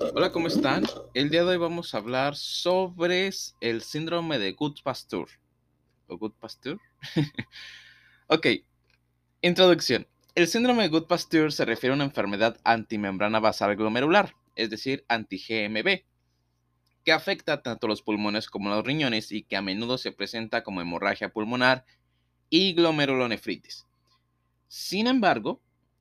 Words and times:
Hola, 0.00 0.30
¿cómo 0.30 0.46
están? 0.46 0.84
El 1.12 1.28
día 1.28 1.42
de 1.42 1.50
hoy 1.50 1.56
vamos 1.56 1.92
a 1.92 1.98
hablar 1.98 2.36
sobre 2.36 3.30
el 3.60 3.82
síndrome 3.82 4.38
de 4.38 4.52
Good 4.52 4.76
Pasteur. 4.84 5.28
¿O 6.06 6.16
Good 6.16 6.34
Pasteur? 6.38 6.78
ok, 8.28 8.46
introducción. 9.40 10.06
El 10.36 10.46
síndrome 10.46 10.84
de 10.84 10.88
Good 10.88 11.08
Pasteur 11.08 11.52
se 11.52 11.64
refiere 11.64 11.92
a 11.92 11.96
una 11.96 12.04
enfermedad 12.04 12.60
antimembrana 12.62 13.40
basal 13.40 13.74
glomerular, 13.74 14.34
es 14.54 14.70
decir, 14.70 15.04
anti-GMB, 15.08 16.04
que 17.04 17.12
afecta 17.12 17.62
tanto 17.62 17.88
los 17.88 18.02
pulmones 18.02 18.48
como 18.48 18.70
los 18.70 18.84
riñones 18.84 19.32
y 19.32 19.42
que 19.42 19.56
a 19.56 19.62
menudo 19.62 19.98
se 19.98 20.12
presenta 20.12 20.62
como 20.62 20.80
hemorragia 20.80 21.30
pulmonar 21.30 21.84
y 22.50 22.72
glomerulonefritis. 22.74 23.86
Sin 24.68 25.08
embargo, 25.08 25.60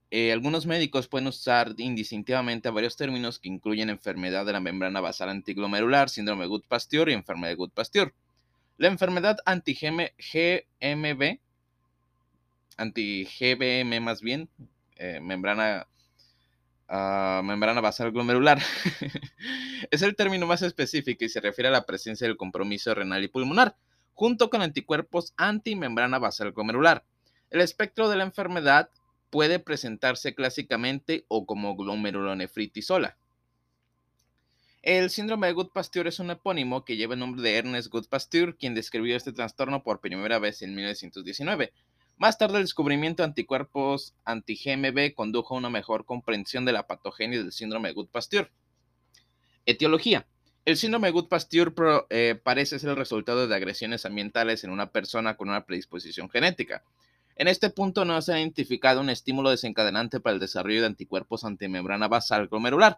eh, 0.09 0.31
algunos 0.31 0.65
médicos 0.65 1.09
pueden 1.09 1.27
usar 1.27 1.73
indistintivamente 1.77 2.69
varios 2.69 2.95
términos 2.95 3.39
que 3.39 3.49
incluyen 3.49 3.89
enfermedad 3.89 4.45
de 4.45 4.53
la 4.53 4.61
membrana 4.61 5.01
basal 5.01 5.29
antiglomerular, 5.29 6.09
síndrome 6.09 6.43
de 6.43 6.47
Good-Pasteur 6.47 7.09
y 7.09 7.13
enfermedad 7.13 7.49
de 7.49 7.55
Good-Pasteur. 7.55 8.13
La 8.77 8.87
enfermedad 8.87 9.37
anti-GMB, 9.45 11.39
anti-GBM 12.77 13.99
más 13.99 14.21
bien, 14.21 14.49
eh, 14.95 15.19
membrana, 15.19 15.87
ah, 16.87 17.41
membrana 17.43 17.81
basal 17.81 18.11
glomerular, 18.11 18.59
es 19.91 20.01
el 20.03 20.15
término 20.15 20.47
más 20.47 20.61
específico 20.61 21.25
y 21.25 21.29
se 21.29 21.41
refiere 21.41 21.67
a 21.67 21.71
la 21.71 21.85
presencia 21.85 22.27
del 22.27 22.37
compromiso 22.37 22.95
renal 22.95 23.23
y 23.23 23.27
pulmonar, 23.27 23.75
junto 24.13 24.49
con 24.49 24.61
anticuerpos 24.61 25.33
anti-membrana 25.35 26.17
basal 26.17 26.53
glomerular. 26.53 27.03
El 27.49 27.59
espectro 27.59 28.07
de 28.09 28.15
la 28.15 28.23
enfermedad 28.23 28.89
puede 29.29 29.59
presentarse 29.59 30.35
clásicamente 30.35 31.25
o 31.27 31.45
como 31.45 31.75
glomerulonefritis 31.75 32.87
sola. 32.87 33.17
El 34.81 35.09
síndrome 35.09 35.47
de 35.47 35.53
Good-Pasteur 35.53 36.07
es 36.07 36.19
un 36.19 36.31
epónimo 36.31 36.85
que 36.85 36.95
lleva 36.95 37.15
el 37.15 37.19
nombre 37.19 37.41
de 37.41 37.57
Ernest 37.57 37.89
Good-Pasteur, 37.89 38.55
quien 38.57 38.73
describió 38.73 39.17
este 39.17 39.33
trastorno 39.33 39.83
por 39.83 39.99
primera 39.99 40.39
vez 40.39 40.61
en 40.61 40.75
1919. 40.75 41.73
Más 42.17 42.37
tarde, 42.37 42.57
el 42.57 42.63
descubrimiento 42.63 43.21
de 43.21 43.27
anticuerpos 43.27 44.15
anti-GMB 44.23 45.13
condujo 45.13 45.55
a 45.55 45.57
una 45.57 45.69
mejor 45.69 46.05
comprensión 46.05 46.65
de 46.65 46.71
la 46.71 46.87
patogenia 46.87 47.37
del 47.37 47.51
síndrome 47.51 47.89
de 47.89 47.95
Good-Pasteur. 47.95 48.49
Etiología. 49.65 50.25
El 50.65 50.77
síndrome 50.77 51.09
de 51.09 51.11
Good-Pasteur 51.11 51.73
eh, 52.09 52.39
parece 52.41 52.79
ser 52.79 52.89
el 52.89 52.95
resultado 52.95 53.47
de 53.47 53.55
agresiones 53.55 54.05
ambientales 54.05 54.63
en 54.63 54.71
una 54.71 54.91
persona 54.91 55.37
con 55.37 55.49
una 55.49 55.65
predisposición 55.65 56.29
genética. 56.29 56.83
En 57.39 57.47
este 57.47 57.69
punto 57.69 58.03
no 58.03 58.19
se 58.23 58.33
ha 58.33 58.39
identificado 58.39 58.99
un 58.99 59.11
estímulo 59.11 59.51
desencadenante 59.51 60.19
para 60.19 60.33
el 60.33 60.39
desarrollo 60.39 60.81
de 60.81 60.87
anticuerpos 60.87 61.43
antimembrana 61.43 62.07
basal 62.07 62.47
glomerular. 62.47 62.97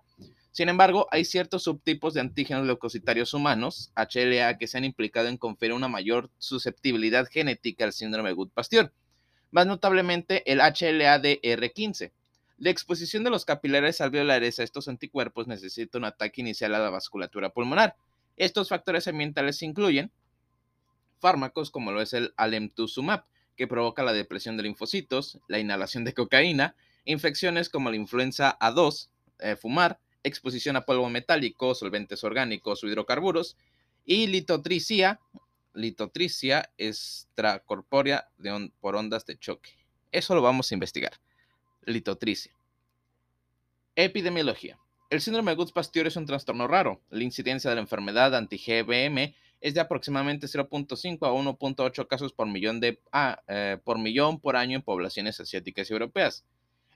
Sin 0.52 0.70
embargo, 0.70 1.08
hay 1.12 1.26
ciertos 1.26 1.64
subtipos 1.64 2.14
de 2.14 2.22
antígenos 2.22 2.66
leucocitarios 2.66 3.34
humanos, 3.34 3.92
HLA, 3.98 4.58
que 4.58 4.68
se 4.68 4.78
han 4.78 4.86
implicado 4.86 5.28
en 5.28 5.36
conferir 5.36 5.74
una 5.74 5.90
mayor 5.90 6.30
susceptibilidad 6.38 7.28
genética 7.30 7.84
al 7.84 7.92
síndrome 7.92 8.30
de 8.30 8.36
Good-Pasteur, 8.36 8.94
más 9.52 9.68
notablemente 9.68 10.50
el 10.50 10.60
HLA 10.60 11.20
de 11.20 11.42
R15. 11.42 12.14
La 12.60 12.70
exposición 12.70 13.26
de 13.26 13.32
los 13.32 13.44
capilares 13.44 14.00
alveolares 14.00 14.60
a 14.60 14.64
estos 14.64 14.88
anticuerpos 14.88 15.48
necesita 15.48 15.98
un 15.98 16.06
ataque 16.06 16.40
inicial 16.40 16.74
a 16.76 16.80
la 16.80 16.90
vasculatura 16.90 17.50
pulmonar. 17.50 17.98
Estos 18.38 18.70
factores 18.70 19.06
ambientales 19.10 19.62
incluyen 19.64 20.14
fármacos 21.20 21.72
como 21.72 21.92
lo 21.92 22.02
es 22.02 22.14
el 22.14 22.34
alemtuzumab, 22.38 23.26
que 23.60 23.68
provoca 23.68 24.04
la 24.04 24.14
depresión 24.14 24.56
de 24.56 24.64
linfocitos, 24.64 25.38
la 25.50 25.60
inhalación 25.60 26.06
de 26.06 26.14
cocaína, 26.14 26.78
infecciones 27.04 27.68
como 27.68 27.90
la 27.90 27.98
influenza 27.98 28.58
A2, 28.58 29.10
eh, 29.40 29.58
fumar, 29.58 30.00
exposición 30.24 30.78
a 30.78 30.86
polvo 30.86 31.10
metálico, 31.10 31.76
solventes 31.76 32.24
orgánicos 32.24 32.82
o 32.82 32.88
hidrocarburos, 32.88 33.58
y 34.06 34.28
litotricia, 34.28 35.20
litotricia 35.74 36.72
extracorpórea 36.78 38.30
por 38.80 38.96
ondas 38.96 39.26
de 39.26 39.38
choque. 39.38 39.72
Eso 40.14 40.36
lo 40.36 40.42
vamos 40.42 40.72
a 40.72 40.76
investigar. 40.76 41.20
Litotricia. 41.84 42.54
Epidemiología. 43.98 44.80
El 45.10 45.20
síndrome 45.20 45.52
de 45.52 45.58
Good-Pasteur 45.58 46.08
es 46.08 46.16
un 46.16 46.26
trastorno 46.26 46.66
raro. 46.66 47.02
La 47.10 47.26
incidencia 47.26 47.70
de 47.70 47.76
la 47.76 47.82
enfermedad 47.82 48.34
anti-GBM 48.34 49.36
es 49.62 49.74
de 49.74 49.82
aproximadamente 49.82 50.48
0.5 50.48 51.28
a 51.28 51.32
1.8 51.32 52.08
casos 52.08 52.34
por 52.34 52.48
millón, 52.48 52.80
de, 52.80 53.02
ah, 53.12 53.42
eh, 53.48 53.78
por 53.84 54.00
millón 54.00 54.40
por 54.40 54.56
año 54.56 54.78
en 54.78 54.82
poblaciones 54.82 55.40
asiáticas 55.40 55.90
y 55.90 55.94
europeas. 55.94 56.46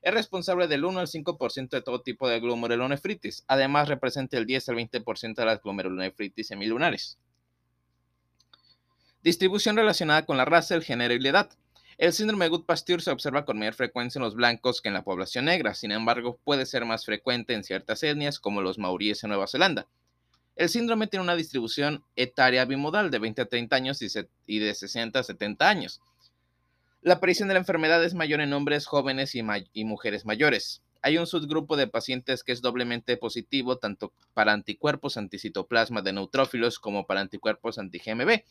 Es 0.01 0.13
responsable 0.13 0.68
del 0.68 0.84
1 0.84 1.00
al 1.00 1.07
5% 1.07 1.69
de 1.69 1.81
todo 1.81 2.01
tipo 2.01 2.28
de 2.28 2.40
glomerulonefritis. 2.40 3.46
Además, 3.47 3.88
representa 3.88 4.38
el 4.38 4.46
10 4.46 4.69
al 4.69 4.75
20% 4.75 5.35
de 5.35 5.46
las 5.46 5.62
glomerulonefritis 5.62 6.47
semilunares. 6.47 7.18
Distribución 9.22 9.78
relacionada 9.78 10.25
con 10.25 10.35
la 10.35 10.44
raza, 10.44 10.75
el 10.75 10.84
género 10.84 11.13
y 11.13 11.19
la 11.19 11.30
edad. 11.30 11.50
El 11.97 12.12
síndrome 12.12 12.45
de 12.45 12.50
Good-Pasteur 12.50 13.01
se 13.01 13.12
observa 13.12 13.45
con 13.45 13.57
mayor 13.57 13.75
frecuencia 13.75 14.19
en 14.19 14.24
los 14.24 14.35
blancos 14.35 14.81
que 14.81 14.90
en 14.90 14.95
la 14.95 15.06
población 15.06 15.45
negra, 15.45 15.74
sin 15.74 15.91
embargo, 15.91 16.40
puede 16.44 16.66
ser 16.66 16.85
más 16.85 17.06
frecuente 17.06 17.53
en 17.53 17.63
ciertas 17.63 18.03
etnias 18.03 18.40
como 18.40 18.62
los 18.62 18.78
maoríes 18.78 19.24
en 19.24 19.30
Nueva 19.30 19.47
Zelanda. 19.47 19.88
El 20.55 20.69
síndrome 20.69 21.07
tiene 21.07 21.23
una 21.23 21.35
distribución 21.35 22.03
etaria 22.15 22.65
bimodal 22.65 23.09
de 23.09 23.19
20 23.19 23.41
a 23.41 23.45
30 23.45 23.75
años 23.75 23.99
y 24.45 24.59
de 24.59 24.73
60 24.73 25.19
a 25.19 25.23
70 25.23 25.67
años. 25.67 26.01
La 27.01 27.15
aparición 27.15 27.49
de 27.49 27.55
la 27.55 27.59
enfermedad 27.59 28.01
es 28.03 28.13
mayor 28.13 28.39
en 28.39 28.53
hombres 28.53 28.85
jóvenes 28.85 29.35
y, 29.35 29.83
mujeres 29.83 30.25
mayores. 30.25 30.83
Hay 31.01 31.17
un 31.17 31.27
subgrupo 31.27 31.75
de 31.75 31.87
pacientes 31.87 32.43
que 32.43 32.53
es 32.53 32.61
doblemente 32.61 33.17
positivo 33.17 33.77
tanto 33.77 34.13
para 34.33 34.53
anticuerpos 34.53 35.17
anticitoplasma 35.17 36.01
de 36.01 36.13
neutrófilos 36.13 36.79
como 36.79 37.05
para 37.05 37.19
anticuerpos 37.19 37.77
anti-GMB. 37.77 38.43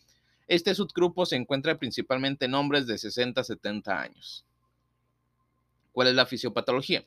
Este 0.49 0.75
subgrupo 0.75 1.25
se 1.25 1.37
encuentra 1.37 1.79
principalmente 1.79 2.45
en 2.45 2.55
hombres 2.55 2.87
de 2.87 2.99
60 2.99 3.41
a 3.41 3.45
70 3.45 4.03
años. 4.03 4.45
¿Cuál 5.93 6.09
es 6.09 6.15
la 6.15 6.27
fisiopatología? 6.27 7.07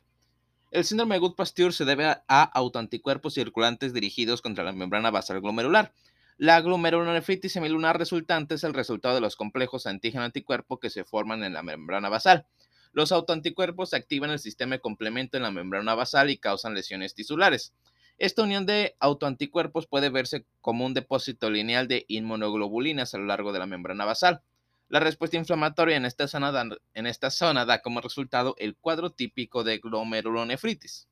El 0.76 0.84
síndrome 0.84 1.16
de 1.16 1.20
Good-Pasteur 1.20 1.72
se 1.72 1.86
debe 1.86 2.04
a, 2.06 2.20
autoanticuerpos 2.28 3.34
circulantes 3.34 3.94
dirigidos 3.94 4.42
contra 4.42 4.66
la 4.66 4.74
membrana 4.74 5.10
basal 5.10 5.40
glomerular. 5.40 5.94
La 6.36 6.60
glomerulonefritis 6.60 7.54
semilunar 7.54 7.98
resultante 7.98 8.56
es 8.56 8.66
el 8.66 8.74
resultado 8.74 9.16
de 9.16 9.22
los 9.22 9.38
complejos 9.38 9.86
antígeno-anticuerpo 9.86 10.82
que 10.82 10.90
se 10.90 11.06
forman 11.06 11.46
en 11.46 11.54
la 11.54 11.64
membrana 11.64 12.10
basal. 12.10 12.46
Los 12.92 13.14
autoanticuerpos 13.14 13.94
activan 13.94 14.32
el 14.32 14.40
sistema 14.40 14.76
de 14.76 14.82
complemento 14.82 15.38
en 15.38 15.44
la 15.44 15.52
membrana 15.52 15.96
basal 15.96 16.30
y 16.30 16.40
causan 16.40 16.74
lesiones 16.74 17.16
tisulares. 17.16 17.74
Esta 18.18 18.44
unión 18.44 18.66
de 18.66 18.98
autoanticuerpos 19.00 19.88
puede 19.88 20.10
verse 20.10 20.46
como 20.60 20.86
un 20.86 20.94
depósito 20.94 21.50
lineal 21.50 21.88
de 21.88 22.04
inmunoglobulinas 22.10 23.14
a 23.14 23.18
lo 23.18 23.28
largo 23.28 23.54
de 23.54 23.60
la 23.60 23.66
membrana 23.66 24.04
basal. 24.04 24.42
La 24.88 25.00
respuesta 25.00 25.36
inflamatoria 25.38 25.98
en 25.98 26.06
esta, 26.06 26.28
zona 26.28 27.66
da, 27.66 27.82
como 27.82 28.02
resultado 28.02 28.56
el 28.60 28.76
cuadro 28.76 29.12
típico 29.12 29.64
de 29.64 29.80
glomerulonefritis. 29.80 31.08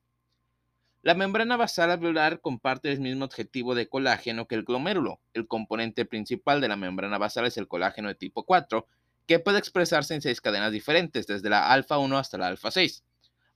La 1.02 1.14
membrana 1.14 1.56
basal 1.56 1.90
alveolar 1.90 2.40
comparte 2.40 2.92
el 2.92 3.00
mismo 3.00 3.24
objetivo 3.24 3.74
de 3.74 3.88
colágeno 3.88 4.46
que 4.46 4.54
el 4.54 4.64
glomérulo. 4.64 5.20
El 5.34 5.48
componente 5.48 6.04
principal 6.04 6.60
de 6.60 6.68
la 6.68 6.76
membrana 6.76 7.18
basal 7.18 7.46
es 7.46 7.58
el 7.58 7.68
colágeno 7.68 8.08
de 8.08 8.14
tipo 8.14 8.44
4, 8.44 8.86
que 9.26 9.40
puede 9.40 9.58
expresarse 9.58 10.14
en 10.14 10.22
seis 10.22 10.40
cadenas 10.40 10.72
diferentes, 10.72 11.26
desde 11.26 11.50
la 11.50 11.70
alfa 11.70 11.98
1 11.98 12.16
hasta 12.16 12.38
la 12.38 12.46
alfa 12.46 12.70
6. 12.70 13.04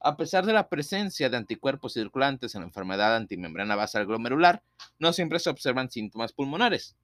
A 0.00 0.16
pesar 0.16 0.46
de 0.46 0.52
la 0.52 0.68
presencia 0.68 1.30
de 1.30 1.36
anticuerpos 1.36 1.94
circulantes 1.94 2.54
en 2.54 2.62
la 2.62 2.66
enfermedad 2.66 3.16
antimembrana 3.16 3.76
basal 3.76 4.06
glomerular, 4.06 4.62
no 4.98 5.12
siempre 5.12 5.38
se 5.38 5.50
observan 5.50 5.90
síntomas 5.90 6.32
pulmonares. 6.32 6.96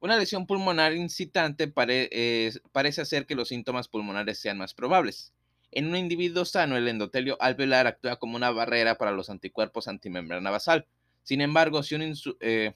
Una 0.00 0.16
lesión 0.16 0.46
pulmonar 0.46 0.92
incitante 0.92 1.66
parece 1.66 3.00
hacer 3.00 3.26
que 3.26 3.34
los 3.34 3.48
síntomas 3.48 3.88
pulmonares 3.88 4.38
sean 4.38 4.58
más 4.58 4.74
probables. 4.74 5.32
En 5.70 5.86
un 5.88 5.96
individuo 5.96 6.44
sano, 6.44 6.76
el 6.76 6.88
endotelio 6.88 7.36
alveolar 7.40 7.86
actúa 7.86 8.16
como 8.16 8.36
una 8.36 8.50
barrera 8.50 8.96
para 8.96 9.10
los 9.10 9.28
anticuerpos 9.28 9.88
antimembrana 9.88 10.50
basal. 10.50 10.86
Sin 11.24 11.40
embargo, 11.40 11.80
eh, 12.40 12.74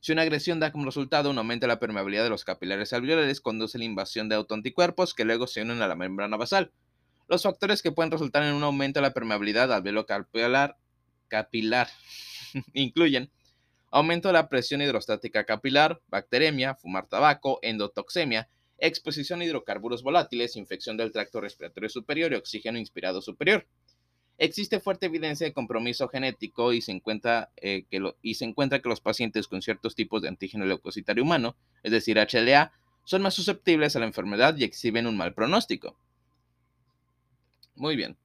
si, 0.00 0.12
una 0.12 0.22
agresión 0.22 0.60
da 0.60 0.72
como 0.72 0.84
resultado 0.84 1.30
un 1.30 1.38
aumento 1.38 1.64
de 1.64 1.68
la 1.68 1.78
permeabilidad 1.78 2.24
de 2.24 2.30
los 2.30 2.44
capilares 2.44 2.92
alveolares, 2.92 3.40
conduce 3.40 3.78
a 3.78 3.80
la 3.80 3.84
invasión 3.84 4.28
de 4.28 4.34
autoanticuerpos 4.34 5.14
que 5.14 5.24
luego 5.24 5.46
se 5.46 5.62
unen 5.62 5.80
a 5.80 5.88
la 5.88 5.94
membrana 5.94 6.36
basal. 6.36 6.72
Los 7.28 7.44
factores 7.44 7.80
que 7.80 7.92
pueden 7.92 8.10
resultar 8.10 8.42
en 8.42 8.54
un 8.54 8.64
aumento 8.64 8.98
de 8.98 9.06
la 9.06 9.14
permeabilidad 9.14 9.72
alveolo-capilar 9.72 10.76
capilar 11.28 11.88
incluyen 12.74 13.30
aumento 13.90 14.28
de 14.28 14.34
la 14.34 14.48
presión 14.48 14.82
hidrostática 14.82 15.44
capilar, 15.44 16.00
bacteremia, 16.08 16.74
fumar 16.74 17.06
tabaco, 17.06 17.58
endotoxemia, 17.62 18.48
exposición 18.78 19.40
a 19.40 19.44
hidrocarburos 19.44 20.02
volátiles, 20.02 20.56
infección 20.56 20.96
del 20.96 21.12
tracto 21.12 21.40
respiratorio 21.40 21.88
superior 21.88 22.32
y 22.32 22.36
oxígeno 22.36 22.78
inspirado 22.78 23.20
superior. 23.20 23.66
Existe 24.38 24.80
fuerte 24.80 25.06
evidencia 25.06 25.46
de 25.46 25.52
compromiso 25.52 26.08
genético 26.08 26.72
y 26.72 26.80
se, 26.80 26.92
encuentra, 26.92 27.50
eh, 27.56 27.84
que 27.90 28.00
y 28.22 28.34
se 28.34 28.46
encuentra 28.46 28.80
que 28.80 28.88
los 28.88 29.02
pacientes 29.02 29.46
con 29.46 29.60
ciertos 29.60 29.94
tipos 29.94 30.22
de 30.22 30.28
antígeno 30.28 30.64
leucocitario 30.64 31.22
humano, 31.22 31.56
es 31.82 31.92
decir, 31.92 32.16
HLA, 32.16 32.72
son 33.04 33.20
más 33.20 33.34
susceptibles 33.34 33.96
a 33.96 34.00
la 34.00 34.06
enfermedad 34.06 34.56
y 34.56 34.64
exhiben 34.64 35.06
un 35.06 35.16
mal 35.16 35.34
pronóstico. 35.34 35.94
Muy 37.74 37.96
bien. 37.96 38.16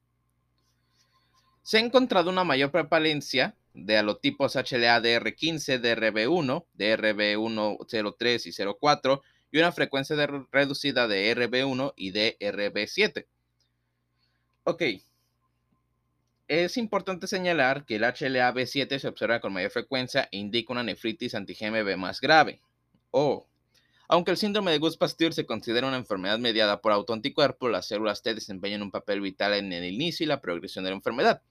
Se 1.63 1.77
ha 1.77 1.81
encontrado 1.81 2.29
una 2.29 2.43
mayor 2.43 2.71
prevalencia 2.71 3.55
de 3.75 3.97
halotipos 3.97 4.55
HLA 4.55 5.01
DR15, 5.01 5.79
DRB1, 5.81 6.65
DRB103 6.77 8.45
y 8.45 8.75
04 8.79 9.21
y 9.51 9.59
una 9.59 9.71
frecuencia 9.71 10.15
reducida 10.51 11.07
de 11.07 11.35
RB1 11.35 11.93
y 11.95 12.11
DRB7. 12.11 13.25
Ok. 14.63 14.81
Es 16.47 16.77
importante 16.77 17.27
señalar 17.27 17.85
que 17.85 17.95
el 17.95 18.03
HLA-B7 18.03 18.99
se 18.99 19.07
observa 19.07 19.39
con 19.39 19.53
mayor 19.53 19.71
frecuencia 19.71 20.29
e 20.31 20.37
indica 20.37 20.73
una 20.73 20.83
nefritis 20.83 21.35
anti-GMB 21.35 21.97
más 21.97 22.21
grave. 22.21 22.61
O, 23.11 23.47
aunque 24.07 24.31
el 24.31 24.37
síndrome 24.37 24.71
de 24.71 24.77
Gus-Pasteur 24.77 25.33
se 25.33 25.45
considera 25.45 25.87
una 25.87 25.97
enfermedad 25.97 26.37
mediada 26.37 26.81
por 26.81 26.91
autoanticuerpos, 26.91 27.71
las 27.71 27.87
células 27.87 28.21
T 28.21 28.35
desempeñan 28.35 28.83
un 28.83 28.91
papel 28.91 29.21
vital 29.21 29.53
en 29.53 29.73
el 29.73 29.85
inicio 29.85 30.23
y 30.23 30.27
la 30.27 30.41
progresión 30.41 30.83
de 30.83 30.91
la 30.91 30.97
enfermedad. 30.97 31.41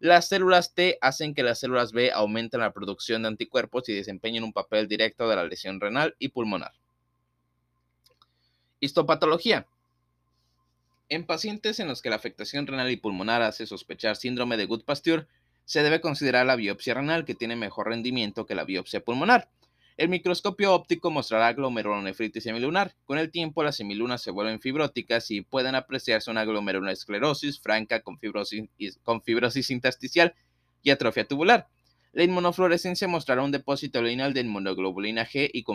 Las 0.00 0.28
células 0.28 0.72
T 0.72 0.96
hacen 1.02 1.34
que 1.34 1.42
las 1.42 1.60
células 1.60 1.92
B 1.92 2.10
aumenten 2.10 2.60
la 2.60 2.72
producción 2.72 3.20
de 3.20 3.28
anticuerpos 3.28 3.86
y 3.90 3.92
desempeñen 3.92 4.44
un 4.44 4.54
papel 4.54 4.88
directo 4.88 5.28
de 5.28 5.36
la 5.36 5.44
lesión 5.44 5.78
renal 5.78 6.16
y 6.18 6.28
pulmonar. 6.28 6.72
Histopatología. 8.80 9.66
En 11.10 11.26
pacientes 11.26 11.80
en 11.80 11.88
los 11.88 12.00
que 12.00 12.08
la 12.08 12.16
afectación 12.16 12.66
renal 12.66 12.90
y 12.90 12.96
pulmonar 12.96 13.42
hace 13.42 13.66
sospechar 13.66 14.16
síndrome 14.16 14.56
de 14.56 14.64
Good-Pasteur, 14.64 15.28
se 15.66 15.82
debe 15.82 16.00
considerar 16.00 16.46
la 16.46 16.56
biopsia 16.56 16.94
renal 16.94 17.26
que 17.26 17.34
tiene 17.34 17.54
mejor 17.54 17.88
rendimiento 17.88 18.46
que 18.46 18.54
la 18.54 18.64
biopsia 18.64 19.04
pulmonar. 19.04 19.50
El 20.00 20.08
microscopio 20.08 20.72
óptico 20.72 21.10
mostrará 21.10 21.52
glomerulonefritis 21.52 22.44
semilunar. 22.44 22.96
Con 23.04 23.18
el 23.18 23.30
tiempo, 23.30 23.62
las 23.62 23.76
semilunas 23.76 24.22
se 24.22 24.30
vuelven 24.30 24.58
fibróticas 24.58 25.30
y 25.30 25.42
pueden 25.42 25.74
apreciarse 25.74 26.30
una 26.30 26.46
glomerulosclerosis 26.46 27.60
franca 27.60 28.00
con 28.00 28.16
fibrosis, 28.18 29.70
intersticial 29.70 30.34
y 30.82 30.88
atrofia 30.88 31.28
tubular. 31.28 31.68
La 32.14 32.24
inmunofluorescencia 32.24 33.08
mostrará 33.08 33.42
un 33.42 33.50
depósito 33.50 34.00
lineal 34.00 34.32
de 34.32 34.40
inmunoglobulina 34.40 35.26
G 35.26 35.50
y, 35.52 35.66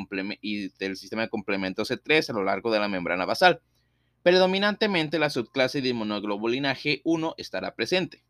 y, 0.41 0.69
del 0.79 0.97
sistema 0.97 1.21
de 1.21 1.29
complemento 1.29 1.83
C3 1.83 2.31
a 2.31 2.33
lo 2.33 2.43
largo 2.43 2.71
de 2.71 2.79
la 2.79 2.87
membrana 2.87 3.25
basal. 3.25 3.61
Predominantemente 4.23 5.19
la 5.19 5.29
subclase 5.29 5.83
de 5.83 5.89
inmunoglobulina 5.89 6.75
G1 6.75 7.35
estará 7.37 7.75
presente. 7.75 8.23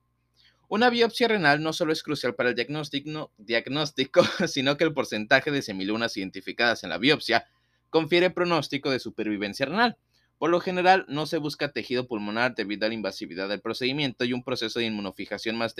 Una 0.67 0.89
biopsia 0.89 1.27
renal 1.27 1.61
no 1.61 1.73
solo 1.73 1.93
es 1.93 2.01
crucial 2.01 2.33
para 2.33 2.49
el 2.49 2.55
diagnóstico, 2.55 3.31
sino 4.47 4.77
que 4.77 4.83
el 4.83 4.93
porcentaje 4.93 5.51
de 5.51 5.61
semilunas 5.61 6.17
identificadas 6.17 6.83
en 6.83 6.89
la 6.89 6.97
biopsia 6.97 7.47
confiere 7.89 8.31
pronóstico 8.31 8.89
de 8.89 8.99
supervivencia 8.99 9.65
renal. 9.65 9.97
Por 10.37 10.49
lo 10.49 10.59
general, 10.59 11.05
no 11.07 11.27
se 11.27 11.37
busca 11.37 11.71
tejido 11.71 12.07
pulmonar 12.07 12.55
debido 12.55 12.85
a 12.85 12.89
la 12.89 12.95
invasividad 12.95 13.47
del 13.47 13.61
procedimiento 13.61 14.25
y 14.25 14.33
un 14.33 14.43
proceso 14.43 14.79
de 14.79 14.85
inmunofijación 14.85 15.55
más, 15.55 15.75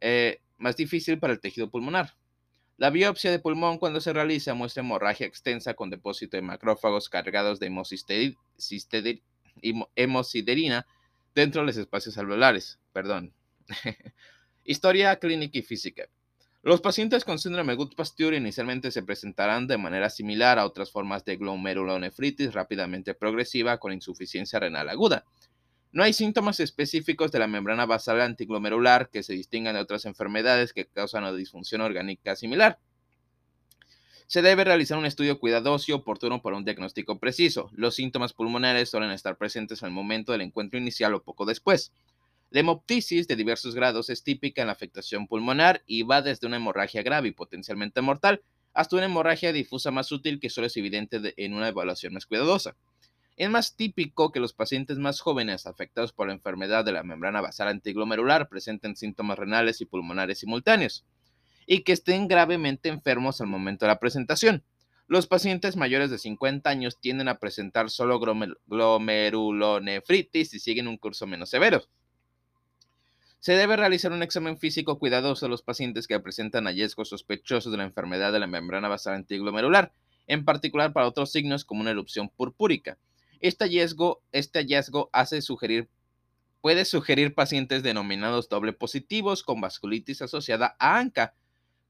eh, 0.00 0.40
difícil 0.76 1.18
para 1.18 1.32
el 1.34 1.40
tejido 1.40 1.70
pulmonar. 1.70 2.14
La 2.78 2.90
biopsia 2.90 3.30
de 3.30 3.38
pulmón 3.38 3.78
cuando 3.78 4.00
se 4.00 4.12
realiza 4.12 4.54
muestra 4.54 4.82
hemorragia 4.82 5.26
extensa 5.26 5.74
con 5.74 5.90
depósito 5.90 6.36
de 6.36 6.42
macrófagos 6.42 7.08
cargados 7.08 7.60
de 7.60 7.66
hemosiderina 9.96 10.86
dentro 11.34 11.60
de 11.60 11.66
los 11.66 11.76
espacios 11.76 12.18
alveolares. 12.18 12.78
Perdón, 12.92 13.34
Historia 14.64 15.16
clínica 15.16 15.58
y 15.58 15.62
física. 15.62 16.08
Los 16.62 16.80
pacientes 16.80 17.24
con 17.24 17.38
síndrome 17.38 17.74
Good-Pasteur 17.74 18.34
inicialmente 18.34 18.90
se 18.90 19.02
presentarán 19.02 19.66
de 19.66 19.78
manera 19.78 20.10
similar 20.10 20.58
a 20.58 20.66
otras 20.66 20.90
formas 20.90 21.24
de 21.24 21.36
glomerulonefritis 21.36 22.52
rápidamente 22.52 23.14
progresiva 23.14 23.78
con 23.78 23.92
insuficiencia 23.92 24.58
renal 24.58 24.88
aguda. 24.88 25.24
No 25.92 26.02
hay 26.02 26.12
síntomas 26.12 26.60
específicos 26.60 27.32
de 27.32 27.38
la 27.38 27.46
membrana 27.46 27.86
basal 27.86 28.20
antiglomerular 28.20 29.08
que 29.08 29.22
se 29.22 29.32
distingan 29.32 29.74
de 29.74 29.80
otras 29.80 30.04
enfermedades 30.04 30.72
que 30.72 30.86
causan 30.86 31.22
una 31.22 31.32
disfunción 31.32 31.80
orgánica 31.80 32.36
similar. 32.36 32.78
Se 34.26 34.42
debe 34.42 34.64
realizar 34.64 34.98
un 34.98 35.06
estudio 35.06 35.38
cuidadoso 35.40 35.86
y 35.88 35.94
oportuno 35.94 36.42
para 36.42 36.56
un 36.56 36.64
diagnóstico 36.64 37.18
preciso. 37.18 37.70
Los 37.72 37.94
síntomas 37.94 38.34
pulmonares 38.34 38.90
suelen 38.90 39.10
estar 39.12 39.38
presentes 39.38 39.82
al 39.82 39.90
momento 39.90 40.32
del 40.32 40.42
encuentro 40.42 40.78
inicial 40.78 41.14
o 41.14 41.22
poco 41.22 41.46
después. 41.46 41.92
La 42.50 42.60
hemoptisis 42.60 43.28
de 43.28 43.36
diversos 43.36 43.74
grados 43.74 44.08
es 44.08 44.22
típica 44.22 44.62
en 44.62 44.68
la 44.68 44.72
afectación 44.72 45.26
pulmonar 45.26 45.82
y 45.86 46.02
va 46.02 46.22
desde 46.22 46.46
una 46.46 46.56
hemorragia 46.56 47.02
grave 47.02 47.28
y 47.28 47.32
potencialmente 47.32 48.00
mortal 48.00 48.42
hasta 48.72 48.96
una 48.96 49.04
hemorragia 49.04 49.52
difusa 49.52 49.90
más 49.90 50.10
útil 50.12 50.40
que 50.40 50.48
solo 50.48 50.66
es 50.66 50.76
evidente 50.78 51.34
en 51.36 51.52
una 51.52 51.68
evaluación 51.68 52.14
más 52.14 52.24
cuidadosa. 52.24 52.74
Es 53.36 53.50
más 53.50 53.76
típico 53.76 54.32
que 54.32 54.40
los 54.40 54.54
pacientes 54.54 54.98
más 54.98 55.20
jóvenes 55.20 55.66
afectados 55.66 56.14
por 56.14 56.28
la 56.28 56.32
enfermedad 56.32 56.86
de 56.86 56.92
la 56.92 57.02
membrana 57.02 57.42
basal 57.42 57.68
antiglomerular 57.68 58.48
presenten 58.48 58.96
síntomas 58.96 59.38
renales 59.38 59.82
y 59.82 59.84
pulmonares 59.84 60.38
simultáneos 60.38 61.04
y 61.66 61.82
que 61.82 61.92
estén 61.92 62.28
gravemente 62.28 62.88
enfermos 62.88 63.42
al 63.42 63.48
momento 63.48 63.84
de 63.84 63.90
la 63.92 64.00
presentación. 64.00 64.64
Los 65.06 65.26
pacientes 65.26 65.76
mayores 65.76 66.10
de 66.10 66.18
50 66.18 66.68
años 66.70 66.98
tienden 66.98 67.28
a 67.28 67.38
presentar 67.38 67.90
solo 67.90 68.18
glomerulonefritis 68.66 70.54
y 70.54 70.58
siguen 70.58 70.88
un 70.88 70.96
curso 70.96 71.26
menos 71.26 71.50
severo. 71.50 71.84
Se 73.40 73.52
debe 73.52 73.76
realizar 73.76 74.10
un 74.10 74.24
examen 74.24 74.58
físico 74.58 74.98
cuidadoso 74.98 75.46
a 75.46 75.48
los 75.48 75.62
pacientes 75.62 76.08
que 76.08 76.18
presentan 76.18 76.64
hallazgos 76.64 77.10
sospechosos 77.10 77.70
de 77.70 77.78
la 77.78 77.84
enfermedad 77.84 78.32
de 78.32 78.40
la 78.40 78.48
membrana 78.48 78.88
basal 78.88 79.14
antiglomerular, 79.14 79.92
en 80.26 80.44
particular 80.44 80.92
para 80.92 81.06
otros 81.06 81.30
signos 81.30 81.64
como 81.64 81.80
una 81.80 81.92
erupción 81.92 82.30
purpúrica. 82.30 82.98
Este 83.40 83.64
hallazgo, 83.64 84.22
este 84.32 84.58
hallazgo 84.58 85.08
hace 85.12 85.40
sugerir, 85.40 85.88
puede 86.60 86.84
sugerir 86.84 87.34
pacientes 87.34 87.84
denominados 87.84 88.48
doble 88.48 88.72
positivos 88.72 89.44
con 89.44 89.60
vasculitis 89.60 90.20
asociada 90.20 90.74
a 90.80 90.98
ANCA 90.98 91.34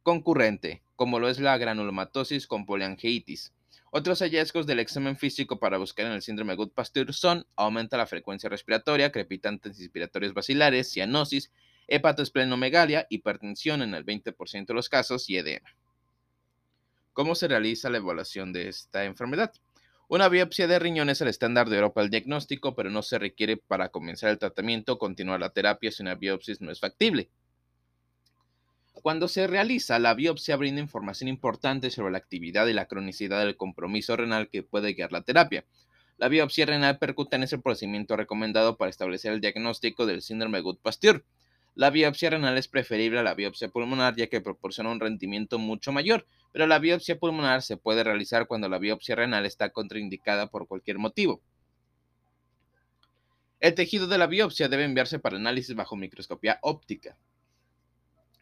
concurrente, 0.02 0.82
como 0.96 1.18
lo 1.18 1.30
es 1.30 1.40
la 1.40 1.56
granulomatosis 1.56 2.46
con 2.46 2.66
poliangeitis. 2.66 3.54
Otros 3.90 4.20
hallazgos 4.20 4.66
del 4.66 4.80
examen 4.80 5.16
físico 5.16 5.58
para 5.58 5.78
buscar 5.78 6.06
en 6.06 6.12
el 6.12 6.22
síndrome 6.22 6.54
Good-Pasteur 6.54 7.12
son 7.14 7.46
aumenta 7.56 7.96
la 7.96 8.06
frecuencia 8.06 8.50
respiratoria, 8.50 9.10
crepitantes 9.10 9.80
inspiratorios 9.80 10.34
vacilares, 10.34 10.92
cianosis, 10.92 11.50
hepatoesplenomegalia, 11.86 13.06
hipertensión 13.08 13.80
en 13.80 13.94
el 13.94 14.04
20% 14.04 14.66
de 14.66 14.74
los 14.74 14.90
casos 14.90 15.30
y 15.30 15.38
edema. 15.38 15.70
¿Cómo 17.14 17.34
se 17.34 17.48
realiza 17.48 17.88
la 17.88 17.96
evaluación 17.96 18.52
de 18.52 18.68
esta 18.68 19.04
enfermedad? 19.04 19.52
Una 20.06 20.28
biopsia 20.28 20.66
de 20.66 20.78
riñón 20.78 21.08
es 21.10 21.20
el 21.20 21.28
estándar 21.28 21.68
de 21.68 21.76
Europa 21.76 22.02
al 22.02 22.10
diagnóstico, 22.10 22.74
pero 22.74 22.90
no 22.90 23.02
se 23.02 23.18
requiere 23.18 23.56
para 23.56 23.88
comenzar 23.88 24.30
el 24.30 24.38
tratamiento 24.38 24.98
continuar 24.98 25.40
la 25.40 25.50
terapia 25.50 25.90
si 25.90 26.02
una 26.02 26.14
biopsia 26.14 26.54
no 26.60 26.70
es 26.70 26.80
factible. 26.80 27.30
Cuando 29.02 29.28
se 29.28 29.46
realiza, 29.46 30.00
la 30.00 30.14
biopsia 30.14 30.56
brinda 30.56 30.80
información 30.80 31.28
importante 31.28 31.90
sobre 31.90 32.10
la 32.10 32.18
actividad 32.18 32.66
y 32.66 32.72
la 32.72 32.86
cronicidad 32.86 33.38
del 33.38 33.56
compromiso 33.56 34.16
renal 34.16 34.48
que 34.48 34.64
puede 34.64 34.94
guiar 34.94 35.12
la 35.12 35.22
terapia. 35.22 35.64
La 36.16 36.28
biopsia 36.28 36.66
renal 36.66 36.98
percutánea 36.98 37.44
es 37.44 37.52
el 37.52 37.62
procedimiento 37.62 38.16
recomendado 38.16 38.76
para 38.76 38.90
establecer 38.90 39.32
el 39.32 39.40
diagnóstico 39.40 40.04
del 40.04 40.20
síndrome 40.20 40.60
Good-Pasteur. 40.60 41.24
La 41.76 41.90
biopsia 41.90 42.30
renal 42.30 42.58
es 42.58 42.66
preferible 42.66 43.20
a 43.20 43.22
la 43.22 43.34
biopsia 43.34 43.68
pulmonar 43.68 44.16
ya 44.16 44.26
que 44.26 44.40
proporciona 44.40 44.90
un 44.90 44.98
rendimiento 44.98 45.60
mucho 45.60 45.92
mayor, 45.92 46.26
pero 46.50 46.66
la 46.66 46.80
biopsia 46.80 47.20
pulmonar 47.20 47.62
se 47.62 47.76
puede 47.76 48.02
realizar 48.02 48.48
cuando 48.48 48.68
la 48.68 48.78
biopsia 48.78 49.14
renal 49.14 49.46
está 49.46 49.70
contraindicada 49.70 50.48
por 50.48 50.66
cualquier 50.66 50.98
motivo. 50.98 51.40
El 53.60 53.74
tejido 53.74 54.08
de 54.08 54.18
la 54.18 54.26
biopsia 54.26 54.68
debe 54.68 54.84
enviarse 54.84 55.20
para 55.20 55.36
análisis 55.36 55.76
bajo 55.76 55.94
microscopía 55.94 56.58
óptica. 56.62 57.16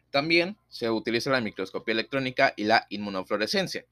También 0.09 0.57
se 0.69 0.89
utiliza 0.89 1.29
la 1.29 1.41
microscopía 1.41 1.93
electrónica 1.93 2.53
y 2.55 2.63
la 2.63 2.85
inmunofluorescencia. 2.89 3.85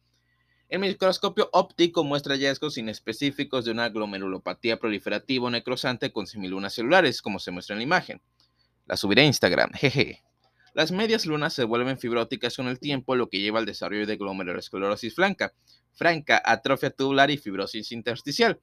El 0.67 0.79
microscopio 0.79 1.50
óptico 1.53 2.03
muestra 2.03 2.34
hallazgos 2.34 2.77
inespecíficos 2.77 3.65
de 3.65 3.72
una 3.72 3.89
glomerulopatía 3.89 4.79
proliferativa 4.79 5.51
necrosante 5.51 6.12
con 6.12 6.25
semilunas 6.25 6.74
celulares, 6.74 7.22
como 7.22 7.38
se 7.38 7.51
muestra 7.51 7.75
en 7.75 7.79
la 7.79 7.84
imagen. 7.84 8.22
La 8.88 8.98
subiré 8.98 9.22
a 9.22 9.25
Instagram, 9.25 9.72
jeje. 9.74 10.24
Las 10.74 10.91
medias 10.91 11.25
lunas 11.25 11.53
se 11.53 11.63
vuelven 11.63 11.98
fibróticas 11.98 12.55
con 12.55 12.67
el 12.67 12.79
tiempo, 12.79 13.15
lo 13.15 13.29
que 13.29 13.39
lleva 13.39 13.60
al 13.60 13.65
desarrollo 13.65 14.05
de 14.05 14.17
glomerulosclerosis 14.17 15.13
franca, 15.15 15.53
franca, 15.93 16.41
atrofia 16.43 16.89
tubular 16.89 17.31
y 17.31 17.38
fibrosis 17.38 17.91
intersticial. 17.91 18.60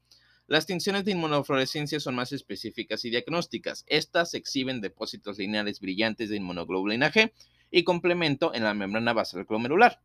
Las 0.53 0.67
tinciones 0.67 1.07
de 1.07 1.13
inmunofluorescencia 1.13 1.99
son 1.99 2.15
más 2.15 2.31
específicas 2.31 3.07
y 3.07 3.09
diagnósticas. 3.09 3.85
Estas 3.87 4.35
exhiben 4.35 4.83
depósitos 4.83 5.39
lineales 5.39 5.81
brillantes 5.81 6.29
de 6.29 6.37
inmunoglobulina 6.37 7.11
G 7.11 7.33
y 7.71 7.85
complemento 7.85 8.53
en 8.53 8.65
la 8.65 8.75
membrana 8.75 9.15
basal 9.15 9.47
glomerular. 9.47 10.03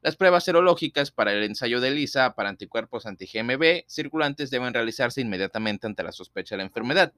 Las 0.00 0.16
pruebas 0.16 0.44
serológicas 0.44 1.10
para 1.10 1.34
el 1.34 1.42
ensayo 1.42 1.82
de 1.82 1.88
ELISA 1.88 2.34
para 2.34 2.48
anticuerpos 2.48 3.04
anti-GMB 3.04 3.84
circulantes 3.88 4.48
deben 4.48 4.72
realizarse 4.72 5.20
inmediatamente 5.20 5.86
ante 5.86 6.02
la 6.02 6.12
sospecha 6.12 6.54
de 6.54 6.62
la 6.62 6.68
enfermedad. 6.68 7.12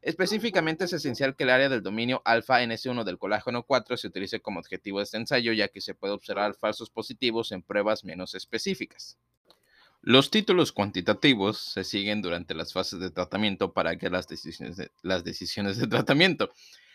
Específicamente 0.00 0.86
es 0.86 0.92
esencial 0.92 1.36
que 1.36 1.44
el 1.44 1.50
área 1.50 1.68
del 1.68 1.84
dominio 1.84 2.20
alfa 2.24 2.64
NS1 2.64 3.04
del 3.04 3.18
colágeno 3.18 3.62
4 3.62 3.96
se 3.96 4.08
utilice 4.08 4.40
como 4.40 4.58
objetivo 4.58 4.98
de 4.98 5.04
este 5.04 5.18
ensayo, 5.18 5.52
ya 5.52 5.68
que 5.68 5.80
se 5.80 5.94
puede 5.94 6.14
observar 6.14 6.56
falsos 6.56 6.90
positivos 6.90 7.52
en 7.52 7.62
pruebas 7.62 8.02
menos 8.02 8.34
específicas. 8.34 9.18
Los 10.04 10.32
títulos 10.32 10.72
cuantitativos 10.72 11.58
se 11.58 11.84
siguen 11.84 12.22
durante 12.22 12.54
las 12.54 12.72
fases 12.72 12.98
de 12.98 13.12
tratamiento 13.12 13.72
para 13.72 13.96
que 13.96 14.10
las 14.10 14.26
decisiones 14.26 14.76
de, 14.76 14.90
las 15.02 15.22
decisiones 15.22 15.76
de 15.76 15.86
tratamiento. 15.86 16.50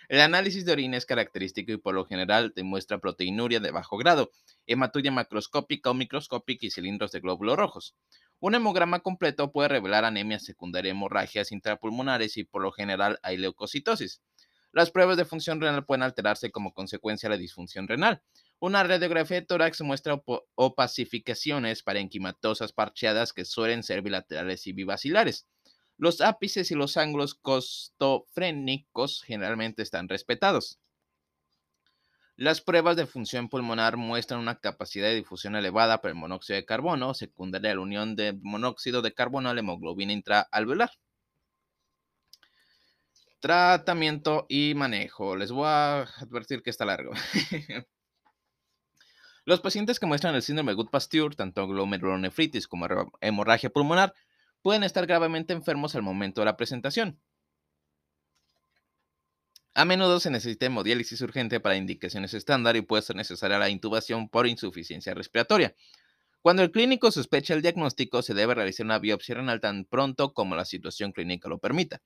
El 0.10 0.20
análisis 0.20 0.66
de 0.66 0.74
orina 0.74 0.98
es 0.98 1.06
característico 1.06 1.72
y 1.72 1.78
por 1.78 1.96
lo 1.96 2.04
general 2.04 2.52
demuestra 2.54 2.98
proteinuria 2.98 3.62
de 3.62 3.72
bajo 3.72 3.96
grado, 3.96 4.32
hematuria 4.66 5.14
macroscópica 5.14 5.90
o 5.90 5.94
microscópica 5.94 6.66
y 6.66 6.70
cilindros 6.70 7.14
de 7.14 7.22
glóbulos 7.22 7.56
rojos. 7.56 7.96
Un 8.42 8.56
hemograma 8.56 9.00
completo 9.00 9.54
puede 9.54 9.70
revelar 9.70 10.04
anemia 10.04 10.40
secundaria, 10.40 10.92
hemorragias 10.92 11.54
intrapulmonares 11.54 12.36
y 12.36 12.44
por 12.44 12.62
lo 12.62 12.74
general 12.74 13.20
hay 13.24 13.38
leucocitosis. 13.38 14.22
Las 14.74 14.92
pruebas 14.92 15.16
de 15.16 15.24
función 15.24 15.62
renal 15.62 15.86
pueden 15.86 16.04
alterarse 16.04 16.52
como 16.52 16.74
consecuencia 16.74 17.30
de 17.30 17.36
la 17.36 17.40
disfunción 17.40 17.88
renal. 17.88 18.22
Una 18.60 18.84
radiografía 18.84 19.40
de 19.40 19.46
tórax 19.46 19.82
muestra 19.82 20.20
opacificaciones 20.56 21.84
parenquimatosas 21.84 22.74
parcheadas 22.74 23.32
que 23.32 23.46
suelen 23.46 23.84
ser 23.84 24.02
bilaterales 24.02 24.66
y 24.66 24.74
bivacilares. 24.74 25.46
Los 25.98 26.22
ápices 26.22 26.72
y 26.72 26.76
los 26.76 26.98
ángulos 26.98 27.36
costofrénicos 27.36 29.22
generalmente 29.22 29.84
están 29.84 30.10
respetados. 30.10 30.80
Las 32.36 32.62
pruebas 32.62 32.96
de 32.98 33.08
función 33.08 33.50
pulmonar 33.50 33.98
muestran 33.98 34.40
una 34.40 34.60
capacidad 34.60 35.08
de 35.08 35.16
difusión 35.16 35.56
elevada 35.56 36.02
para 36.02 36.12
el 36.12 36.20
monóxido 36.20 36.56
de 36.56 36.66
carbono, 36.66 37.14
secundaria 37.14 37.72
a 37.72 37.76
la 37.76 37.82
unión 37.82 38.16
de 38.16 38.34
monóxido 38.42 39.02
de 39.02 39.14
carbono 39.14 39.50
a 39.50 39.54
la 39.54 39.60
hemoglobina 39.60 40.14
intraalveolar. 40.14 40.92
Tratamiento 43.40 44.46
y 44.50 44.74
manejo. 44.76 45.36
Les 45.36 45.52
voy 45.52 45.66
a 45.68 46.02
advertir 46.02 46.62
que 46.64 46.70
está 46.72 46.86
largo. 46.86 47.12
Los 49.48 49.62
pacientes 49.62 49.98
que 49.98 50.06
muestran 50.06 50.36
el 50.36 50.42
síndrome 50.42 50.74
de 50.74 50.76
Good-Pasteur, 50.76 51.34
tanto 51.34 51.66
glomerulonefritis 51.70 52.68
como 52.68 52.86
hemorragia 53.22 53.70
pulmonar, 53.70 54.14
pueden 54.62 54.84
estar 54.84 55.06
gravemente 55.06 55.54
enfermos 55.54 55.96
al 55.96 56.02
momento 56.02 56.42
de 56.42 56.46
la 56.46 56.58
presentación. 56.58 57.18
A 59.74 59.86
menudo 59.86 60.20
se 60.20 60.32
necesita 60.32 60.66
hemodiálisis 60.66 61.22
urgente 61.22 61.62
para 61.62 61.78
indicaciones 61.78 62.34
estándar 62.34 62.76
y 62.76 62.82
puede 62.82 63.04
ser 63.04 63.16
necesaria 63.16 63.58
la 63.58 63.70
intubación 63.70 64.28
por 64.28 64.48
insuficiencia 64.48 65.14
respiratoria. 65.14 65.74
Cuando 66.42 66.62
el 66.62 66.72
clínico 66.72 67.10
sospecha 67.10 67.54
el 67.54 67.62
diagnóstico, 67.62 68.24
se 68.24 68.34
debe 68.34 68.54
realizar 68.54 68.86
una 68.86 69.00
biopsia 69.00 69.36
renal 69.36 69.62
tan 69.62 69.86
pronto 69.86 70.34
como 70.34 70.58
la 70.58 70.66
situación 70.66 71.14
clínica 71.14 71.48
lo 71.48 71.60
permita. 71.60 72.02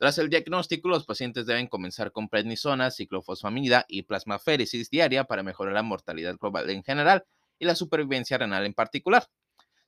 Tras 0.00 0.16
el 0.16 0.30
diagnóstico, 0.30 0.88
los 0.88 1.04
pacientes 1.04 1.44
deben 1.44 1.66
comenzar 1.66 2.10
con 2.10 2.30
prednisona, 2.30 2.90
ciclofosfamida 2.90 3.84
y 3.86 4.04
plasmaféresis 4.04 4.88
diaria 4.88 5.24
para 5.24 5.42
mejorar 5.42 5.74
la 5.74 5.82
mortalidad 5.82 6.38
global 6.38 6.70
en 6.70 6.82
general 6.82 7.26
y 7.58 7.66
la 7.66 7.74
supervivencia 7.74 8.38
renal 8.38 8.64
en 8.64 8.72
particular. 8.72 9.28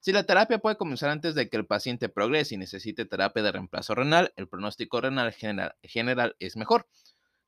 Si 0.01 0.13
la 0.13 0.25
terapia 0.25 0.59
puede 0.59 0.77
comenzar 0.77 1.09
antes 1.09 1.35
de 1.35 1.49
que 1.49 1.57
el 1.57 1.65
paciente 1.65 2.11
progrese 2.11 2.57
y 2.57 2.59
necesite 2.59 3.07
terapia 3.07 3.43
de 3.43 3.53
reemplazo 3.53 3.95
renal, 3.95 4.35
el 4.37 4.49
pronóstico 4.49 5.01
renal 5.01 5.33
general 5.33 6.37
es 6.39 6.59
mejor. 6.59 6.87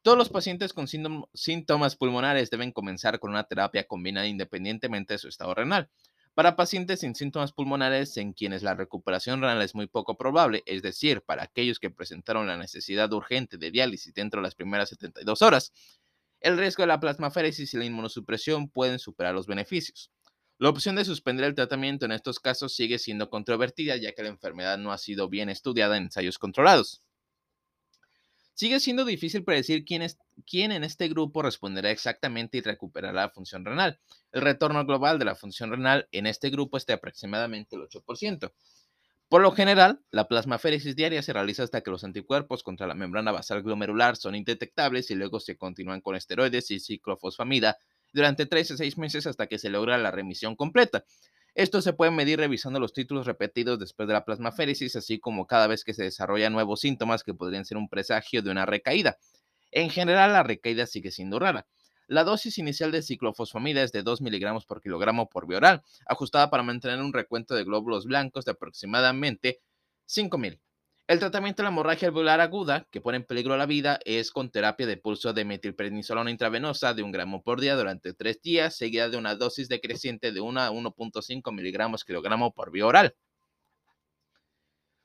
Todos 0.00 0.16
los 0.16 0.30
pacientes 0.30 0.72
con 0.72 0.86
síntomas 0.88 1.96
pulmonares 1.96 2.48
deben 2.48 2.72
comenzar 2.72 3.18
con 3.18 3.32
una 3.32 3.44
terapia 3.44 3.86
combinada 3.86 4.26
independientemente 4.26 5.12
de 5.12 5.18
su 5.18 5.28
estado 5.28 5.52
renal. 5.52 5.90
Para 6.34 6.56
pacientes 6.56 6.98
sin 6.98 7.14
síntomas 7.14 7.52
pulmonares 7.52 8.16
en 8.16 8.32
quienes 8.32 8.64
la 8.64 8.74
recuperación 8.74 9.40
renal 9.40 9.62
es 9.62 9.76
muy 9.76 9.86
poco 9.86 10.16
probable, 10.16 10.64
es 10.66 10.82
decir, 10.82 11.22
para 11.22 11.44
aquellos 11.44 11.78
que 11.78 11.90
presentaron 11.90 12.48
la 12.48 12.56
necesidad 12.56 13.12
urgente 13.12 13.56
de 13.56 13.70
diálisis 13.70 14.12
dentro 14.12 14.40
de 14.40 14.48
las 14.48 14.56
primeras 14.56 14.88
72 14.88 15.42
horas, 15.42 15.72
el 16.40 16.58
riesgo 16.58 16.82
de 16.82 16.88
la 16.88 16.98
plasmaféresis 16.98 17.72
y 17.72 17.76
la 17.76 17.84
inmunosupresión 17.84 18.68
pueden 18.68 18.98
superar 18.98 19.32
los 19.32 19.46
beneficios. 19.46 20.10
La 20.58 20.70
opción 20.70 20.96
de 20.96 21.04
suspender 21.04 21.46
el 21.46 21.54
tratamiento 21.54 22.04
en 22.04 22.12
estos 22.12 22.40
casos 22.40 22.74
sigue 22.74 22.98
siendo 22.98 23.30
controvertida 23.30 23.96
ya 23.96 24.12
que 24.12 24.24
la 24.24 24.30
enfermedad 24.30 24.76
no 24.76 24.90
ha 24.90 24.98
sido 24.98 25.28
bien 25.28 25.48
estudiada 25.50 25.96
en 25.96 26.04
ensayos 26.04 26.38
controlados. 26.38 27.00
Sigue 28.54 28.78
siendo 28.78 29.04
difícil 29.04 29.42
predecir 29.42 29.84
quién, 29.84 30.02
es, 30.02 30.16
quién 30.46 30.70
en 30.70 30.84
este 30.84 31.08
grupo 31.08 31.42
responderá 31.42 31.90
exactamente 31.90 32.58
y 32.58 32.60
recuperará 32.60 33.12
la 33.12 33.30
función 33.30 33.64
renal. 33.64 33.98
El 34.30 34.42
retorno 34.42 34.86
global 34.86 35.18
de 35.18 35.24
la 35.24 35.34
función 35.34 35.70
renal 35.70 36.08
en 36.12 36.26
este 36.26 36.50
grupo 36.50 36.76
es 36.76 36.86
de 36.86 36.92
aproximadamente 36.92 37.74
el 37.74 37.82
8%. 37.82 38.52
Por 39.28 39.42
lo 39.42 39.50
general, 39.50 40.00
la 40.12 40.28
plasmaféresis 40.28 40.94
diaria 40.94 41.20
se 41.20 41.32
realiza 41.32 41.64
hasta 41.64 41.80
que 41.80 41.90
los 41.90 42.04
anticuerpos 42.04 42.62
contra 42.62 42.86
la 42.86 42.94
membrana 42.94 43.32
basal 43.32 43.62
glomerular 43.62 44.16
son 44.16 44.36
indetectables 44.36 45.10
y 45.10 45.16
luego 45.16 45.40
se 45.40 45.56
continúan 45.56 46.00
con 46.00 46.14
esteroides 46.14 46.70
y 46.70 46.78
ciclofosfamida 46.78 47.76
durante 48.12 48.46
3 48.46 48.70
a 48.70 48.76
6 48.76 48.98
meses 48.98 49.26
hasta 49.26 49.48
que 49.48 49.58
se 49.58 49.70
logra 49.70 49.98
la 49.98 50.12
remisión 50.12 50.54
completa. 50.54 51.04
Esto 51.54 51.80
se 51.80 51.92
puede 51.92 52.10
medir 52.10 52.40
revisando 52.40 52.80
los 52.80 52.92
títulos 52.92 53.26
repetidos 53.26 53.78
después 53.78 54.08
de 54.08 54.14
la 54.14 54.24
plasmaféresis, 54.24 54.96
así 54.96 55.20
como 55.20 55.46
cada 55.46 55.68
vez 55.68 55.84
que 55.84 55.94
se 55.94 56.02
desarrollan 56.02 56.52
nuevos 56.52 56.80
síntomas 56.80 57.22
que 57.22 57.32
podrían 57.32 57.64
ser 57.64 57.76
un 57.76 57.88
presagio 57.88 58.42
de 58.42 58.50
una 58.50 58.66
recaída. 58.66 59.18
En 59.70 59.88
general, 59.88 60.32
la 60.32 60.42
recaída 60.42 60.86
sigue 60.86 61.12
siendo 61.12 61.38
rara. 61.38 61.66
La 62.08 62.24
dosis 62.24 62.58
inicial 62.58 62.90
de 62.90 63.02
ciclofosfamida 63.02 63.82
es 63.84 63.92
de 63.92 64.02
2 64.02 64.20
miligramos 64.20 64.66
por 64.66 64.82
kilogramo 64.82 65.28
por 65.28 65.46
vía 65.46 65.58
oral, 65.58 65.82
ajustada 66.06 66.50
para 66.50 66.64
mantener 66.64 67.00
un 67.00 67.12
recuento 67.12 67.54
de 67.54 67.62
glóbulos 67.62 68.04
blancos 68.04 68.44
de 68.44 68.50
aproximadamente 68.50 69.60
5000. 70.06 70.60
El 71.06 71.18
tratamiento 71.18 71.62
de 71.62 71.64
la 71.64 71.68
hemorragia 71.68 72.08
alveolar 72.08 72.40
aguda, 72.40 72.88
que 72.90 73.02
pone 73.02 73.18
en 73.18 73.24
peligro 73.24 73.58
la 73.58 73.66
vida, 73.66 74.00
es 74.06 74.30
con 74.30 74.50
terapia 74.50 74.86
de 74.86 74.96
pulso 74.96 75.34
de 75.34 75.44
metilprednisolona 75.44 76.30
intravenosa 76.30 76.94
de 76.94 77.02
un 77.02 77.12
gramo 77.12 77.42
por 77.42 77.60
día 77.60 77.76
durante 77.76 78.14
tres 78.14 78.40
días, 78.40 78.74
seguida 78.74 79.10
de 79.10 79.18
una 79.18 79.34
dosis 79.34 79.68
decreciente 79.68 80.32
de 80.32 80.40
1 80.40 80.60
a 80.62 80.70
1.5 80.70 81.52
miligramos 81.52 82.04
kilogramo 82.04 82.54
por 82.54 82.70
vía 82.70 82.86
oral. 82.86 83.14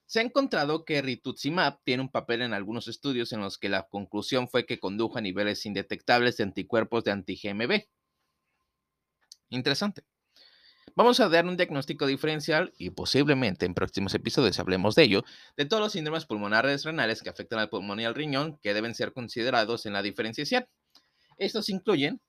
Se 0.06 0.20
ha 0.20 0.24
encontrado 0.24 0.86
que 0.86 1.02
rituximab 1.02 1.82
tiene 1.84 2.04
un 2.04 2.10
papel 2.10 2.44
en 2.44 2.54
algunos 2.54 2.88
estudios 2.88 3.34
en 3.34 3.42
los 3.42 3.58
que 3.58 3.68
la 3.68 3.84
conclusión 3.90 4.48
fue 4.48 4.66
que 4.66 4.80
condujo 4.80 5.18
a 5.18 5.22
niveles 5.22 5.66
indetectables 5.66 6.38
de 6.38 6.46
anticuerpos 6.46 7.04
de 7.04 7.12
anti-GMB. 7.12 7.90
Interesante. 9.50 10.04
Vamos 10.96 11.20
a 11.20 11.30
dar 11.30 11.46
un 11.46 11.58
diagnóstico 11.58 12.08
diferencial 12.08 12.74
y 12.78 12.90
posiblemente 12.92 13.66
en 13.66 13.74
próximos 13.74 14.14
episodios 14.14 14.60
hablemos 14.60 14.96
de 14.96 15.04
ello, 15.04 15.24
de 15.58 15.66
todos 15.66 15.82
los 15.82 15.92
síndromes 15.94 16.26
pulmonares 16.26 16.84
renales 16.84 17.22
que 17.22 17.30
afectan 17.30 17.60
al 17.60 17.70
pulmón 17.70 18.00
y 18.00 18.06
al 18.06 18.16
riñón 18.16 18.58
que 18.62 18.74
deben 18.74 18.96
ser 18.96 19.14
considerados 19.14 19.86
en 19.86 19.94
la 19.94 20.02
diferenciación. 20.02 20.66
Estos 21.38 21.70
incluyen 21.70 22.22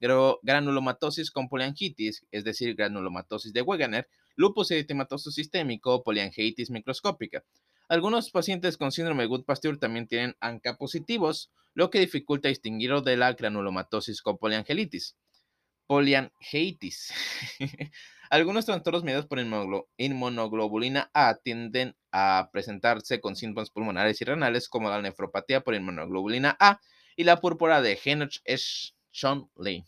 granulomatosis 0.43 1.31
con 1.31 1.49
poliangitis, 1.49 2.25
es 2.31 2.45
decir, 2.45 2.75
granulomatosis 2.77 3.53
de 3.53 3.63
Wegener, 3.63 4.09
lupus 4.37 4.71
eritematoso 4.71 5.31
sistémico, 5.31 6.03
poliangitis 6.03 6.71
microscópica. 6.71 7.45
Algunos 7.89 8.31
pacientes 8.31 8.77
con 8.77 8.93
síndrome 8.93 9.25
de 9.25 9.29
Good-Pasteur 9.29 9.79
también 9.79 10.07
tienen 10.07 10.37
ANCA 10.41 10.77
positivos, 10.77 11.51
lo 11.75 11.91
que 11.91 11.99
dificulta 11.99 12.49
distinguirlo 12.49 13.01
de 13.01 13.17
la 13.17 13.33
granulomatosis 13.33 14.23
con 14.23 14.39
poliangelitis. 14.39 15.17
Poliangeitis. 15.87 17.13
Algunos 18.31 18.65
trastornos 18.65 19.03
mediados 19.03 19.27
por 19.27 19.41
inmunoglobulina 19.41 21.11
A 21.13 21.35
tienden 21.43 21.97
a 22.13 22.49
presentarse 22.53 23.21
con 23.21 23.35
síntomas 23.35 23.71
pulmonares 23.71 24.21
y 24.21 24.25
renales 24.25 24.69
como 24.69 24.89
la 24.89 25.03
nefropatía 25.03 25.63
por 25.63 25.75
inmunoglobulina 25.75 26.57
A 26.61 26.81
y 27.17 27.25
la 27.25 27.41
púrpura 27.41 27.83
de 27.83 27.99
Henoch-Schönlein. 27.99 29.85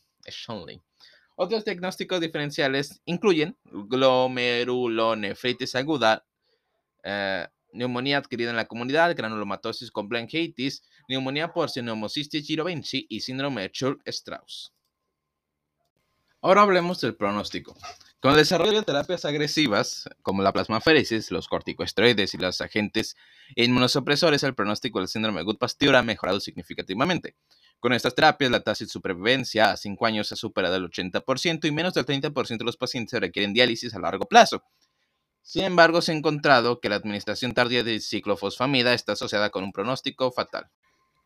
Otros 1.37 1.65
diagnósticos 1.65 2.21
diferenciales 2.21 3.01
incluyen 3.05 3.57
glomerulonefritis 3.63 5.77
aguda, 5.77 6.27
eh, 7.05 7.47
neumonía 7.73 8.19
adquirida 8.19 8.51
en 8.51 8.57
la 8.57 8.67
comunidad, 8.67 9.15
granulomatosis 9.15 9.93
con 9.93 10.09
bronquitis, 10.09 10.83
neumonía 11.09 11.53
por 11.53 11.71
pneumocystis 11.73 12.45
girovinci 12.45 13.07
y 13.09 13.21
síndrome 13.21 13.63
de 13.63 13.71
Church-Strauss. 13.71 14.73
Ahora 16.41 16.63
hablemos 16.63 17.01
del 17.01 17.15
pronóstico. 17.15 17.77
Con 18.23 18.31
el 18.31 18.37
desarrollo 18.37 18.79
de 18.79 18.83
terapias 18.85 19.25
agresivas, 19.25 20.09
como 20.23 20.45
la 20.45 20.53
plasmaféresis, 20.53 21.33
los 21.33 21.49
corticosteroides 21.49 22.35
y 22.35 22.39
los 22.39 22.61
agentes 22.61 23.17
inmunosupresores, 23.57 24.45
el 24.45 24.55
pronóstico 24.55 25.01
del 25.01 25.09
síndrome 25.09 25.41
de 25.41 25.45
Good-Pasteur 25.45 25.97
ha 25.97 26.05
mejorado 26.05 26.39
significativamente. 26.39 27.35
Con 27.81 27.93
estas 27.93 28.15
terapias, 28.15 28.53
la 28.53 28.63
tasa 28.63 28.85
de 28.85 28.91
supervivencia 28.91 29.73
a 29.73 29.77
5 29.77 30.07
años 30.07 30.31
ha 30.31 30.37
superado 30.37 30.77
el 30.77 30.89
80% 30.89 31.65
y 31.65 31.73
menos 31.73 31.95
del 31.95 32.07
30% 32.07 32.59
de 32.59 32.65
los 32.65 32.77
pacientes 32.77 33.19
requieren 33.19 33.55
diálisis 33.55 33.93
a 33.93 33.99
largo 33.99 34.29
plazo. 34.29 34.63
Sin 35.43 35.65
embargo, 35.65 36.01
se 36.01 36.13
ha 36.13 36.15
encontrado 36.15 36.79
que 36.79 36.89
la 36.89 36.95
administración 36.95 37.55
tardía 37.55 37.83
de 37.83 37.99
ciclofosfamida 37.99 38.95
está 38.95 39.15
asociada 39.15 39.51
con 39.51 39.65
un 39.65 39.73
pronóstico 39.73 40.31
fatal. 40.31 40.71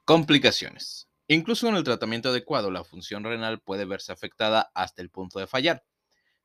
Complicaciones. 0.07 1.09
Incluso 1.29 1.69
en 1.69 1.77
el 1.77 1.85
tratamiento 1.85 2.31
adecuado, 2.31 2.71
la 2.71 2.85
función 2.85 3.23
renal 3.23 3.61
puede 3.61 3.85
verse 3.85 4.13
afectada 4.13 4.71
hasta 4.75 5.03
el 5.03 5.11
punto 5.11 5.39
de 5.39 5.47
fallar. 5.47 5.85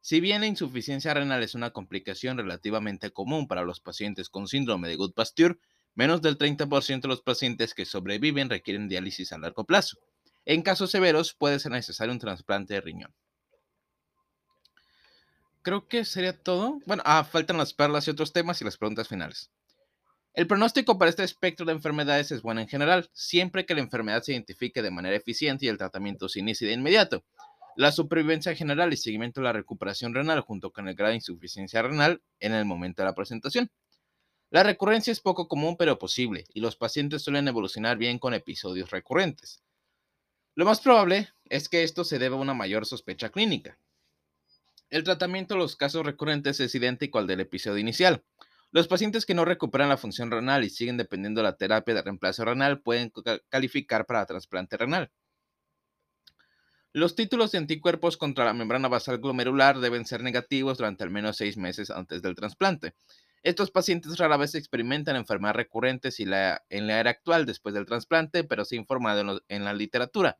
Si 0.01 0.19
bien 0.19 0.41
la 0.41 0.47
insuficiencia 0.47 1.13
renal 1.13 1.43
es 1.43 1.53
una 1.53 1.69
complicación 1.69 2.37
relativamente 2.37 3.11
común 3.11 3.47
para 3.47 3.63
los 3.63 3.79
pacientes 3.79 4.29
con 4.29 4.47
síndrome 4.47 4.89
de 4.89 4.95
Good-Pasteur, 4.95 5.59
menos 5.93 6.23
del 6.23 6.39
30% 6.39 7.01
de 7.01 7.07
los 7.07 7.21
pacientes 7.21 7.75
que 7.75 7.85
sobreviven 7.85 8.49
requieren 8.49 8.89
diálisis 8.89 9.31
a 9.31 9.37
largo 9.37 9.63
plazo. 9.63 9.97
En 10.45 10.63
casos 10.63 10.89
severos 10.89 11.35
puede 11.35 11.59
ser 11.59 11.71
necesario 11.71 12.11
un 12.11 12.19
trasplante 12.19 12.73
de 12.73 12.81
riñón. 12.81 13.13
Creo 15.61 15.87
que 15.87 16.03
sería 16.03 16.41
todo. 16.41 16.79
Bueno, 16.87 17.03
ah, 17.05 17.23
faltan 17.23 17.57
las 17.57 17.73
perlas 17.75 18.07
y 18.07 18.11
otros 18.11 18.33
temas 18.33 18.59
y 18.59 18.65
las 18.65 18.77
preguntas 18.77 19.07
finales. 19.07 19.51
El 20.33 20.47
pronóstico 20.47 20.97
para 20.97 21.09
este 21.09 21.23
espectro 21.23 21.65
de 21.65 21.73
enfermedades 21.73 22.31
es 22.31 22.41
bueno 22.41 22.61
en 22.61 22.67
general, 22.67 23.09
siempre 23.13 23.65
que 23.65 23.75
la 23.75 23.81
enfermedad 23.81 24.23
se 24.23 24.31
identifique 24.31 24.81
de 24.81 24.89
manera 24.89 25.15
eficiente 25.15 25.65
y 25.65 25.69
el 25.69 25.77
tratamiento 25.77 26.27
se 26.29 26.39
inicie 26.39 26.67
de 26.67 26.73
inmediato. 26.73 27.23
La 27.77 27.91
supervivencia 27.91 28.53
general 28.53 28.91
y 28.91 28.97
seguimiento 28.97 29.39
de 29.39 29.45
la 29.45 29.53
recuperación 29.53 30.13
renal 30.13 30.41
junto 30.41 30.71
con 30.71 30.87
el 30.87 30.95
grado 30.95 31.11
de 31.11 31.17
insuficiencia 31.17 31.81
renal 31.81 32.21
en 32.39 32.53
el 32.53 32.65
momento 32.65 33.01
de 33.01 33.05
la 33.05 33.15
presentación. 33.15 33.71
La 34.49 34.63
recurrencia 34.63 35.11
es 35.11 35.21
poco 35.21 35.47
común 35.47 35.77
pero 35.77 35.97
posible 35.97 36.43
y 36.53 36.59
los 36.59 36.75
pacientes 36.75 37.21
suelen 37.21 37.47
evolucionar 37.47 37.97
bien 37.97 38.19
con 38.19 38.33
episodios 38.33 38.91
recurrentes. 38.91 39.63
Lo 40.55 40.65
más 40.65 40.81
probable 40.81 41.29
es 41.45 41.69
que 41.69 41.83
esto 41.83 42.03
se 42.03 42.19
deba 42.19 42.35
a 42.35 42.41
una 42.41 42.53
mayor 42.53 42.85
sospecha 42.85 43.29
clínica. 43.29 43.77
El 44.89 45.05
tratamiento 45.05 45.53
de 45.53 45.61
los 45.61 45.77
casos 45.77 46.05
recurrentes 46.05 46.59
es 46.59 46.75
idéntico 46.75 47.19
al 47.19 47.27
del 47.27 47.39
episodio 47.39 47.77
inicial. 47.77 48.25
Los 48.71 48.89
pacientes 48.89 49.25
que 49.25 49.33
no 49.33 49.45
recuperan 49.45 49.87
la 49.87 49.95
función 49.95 50.29
renal 50.29 50.65
y 50.65 50.69
siguen 50.69 50.97
dependiendo 50.97 51.39
de 51.39 51.43
la 51.43 51.55
terapia 51.55 51.95
de 51.95 52.01
reemplazo 52.01 52.43
renal 52.43 52.81
pueden 52.81 53.13
calificar 53.47 54.05
para 54.05 54.25
trasplante 54.25 54.75
renal. 54.75 55.09
Los 56.93 57.15
títulos 57.15 57.53
de 57.53 57.57
anticuerpos 57.57 58.17
contra 58.17 58.43
la 58.43 58.53
membrana 58.53 58.89
basal 58.89 59.19
glomerular 59.19 59.79
deben 59.79 60.05
ser 60.05 60.23
negativos 60.23 60.77
durante 60.77 61.05
al 61.05 61.09
menos 61.09 61.37
seis 61.37 61.55
meses 61.55 61.89
antes 61.89 62.21
del 62.21 62.35
trasplante. 62.35 62.95
Estos 63.43 63.71
pacientes 63.71 64.17
rara 64.17 64.35
vez 64.35 64.55
experimentan 64.55 65.15
enfermedades 65.15 65.55
recurrentes 65.55 66.19
en 66.19 66.29
la 66.29 66.59
era 66.69 67.09
actual 67.09 67.45
después 67.45 67.73
del 67.73 67.85
trasplante, 67.85 68.43
pero 68.43 68.65
se 68.65 68.75
ha 68.75 68.79
informado 68.79 69.41
en, 69.47 69.63
la 69.63 69.73
literatura. 69.73 70.39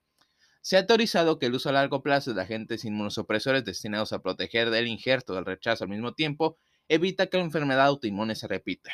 Se 0.60 0.76
ha 0.76 0.86
teorizado 0.86 1.40
que 1.40 1.46
el 1.46 1.56
uso 1.56 1.70
a 1.70 1.72
largo 1.72 2.04
plazo 2.04 2.34
de 2.34 2.42
agentes 2.42 2.84
inmunosupresores 2.84 3.64
destinados 3.64 4.12
a 4.12 4.22
proteger 4.22 4.72
del 4.72 4.88
injerto 4.88 5.34
del 5.34 5.46
rechazo 5.46 5.86
al 5.86 5.90
mismo 5.90 6.16
tiempo 6.16 6.58
evita 6.90 7.28
que 7.28 7.38
la 7.38 7.44
enfermedad 7.44 7.86
autoinmune 7.86 8.36
se 8.36 8.50
repita. 8.50 8.92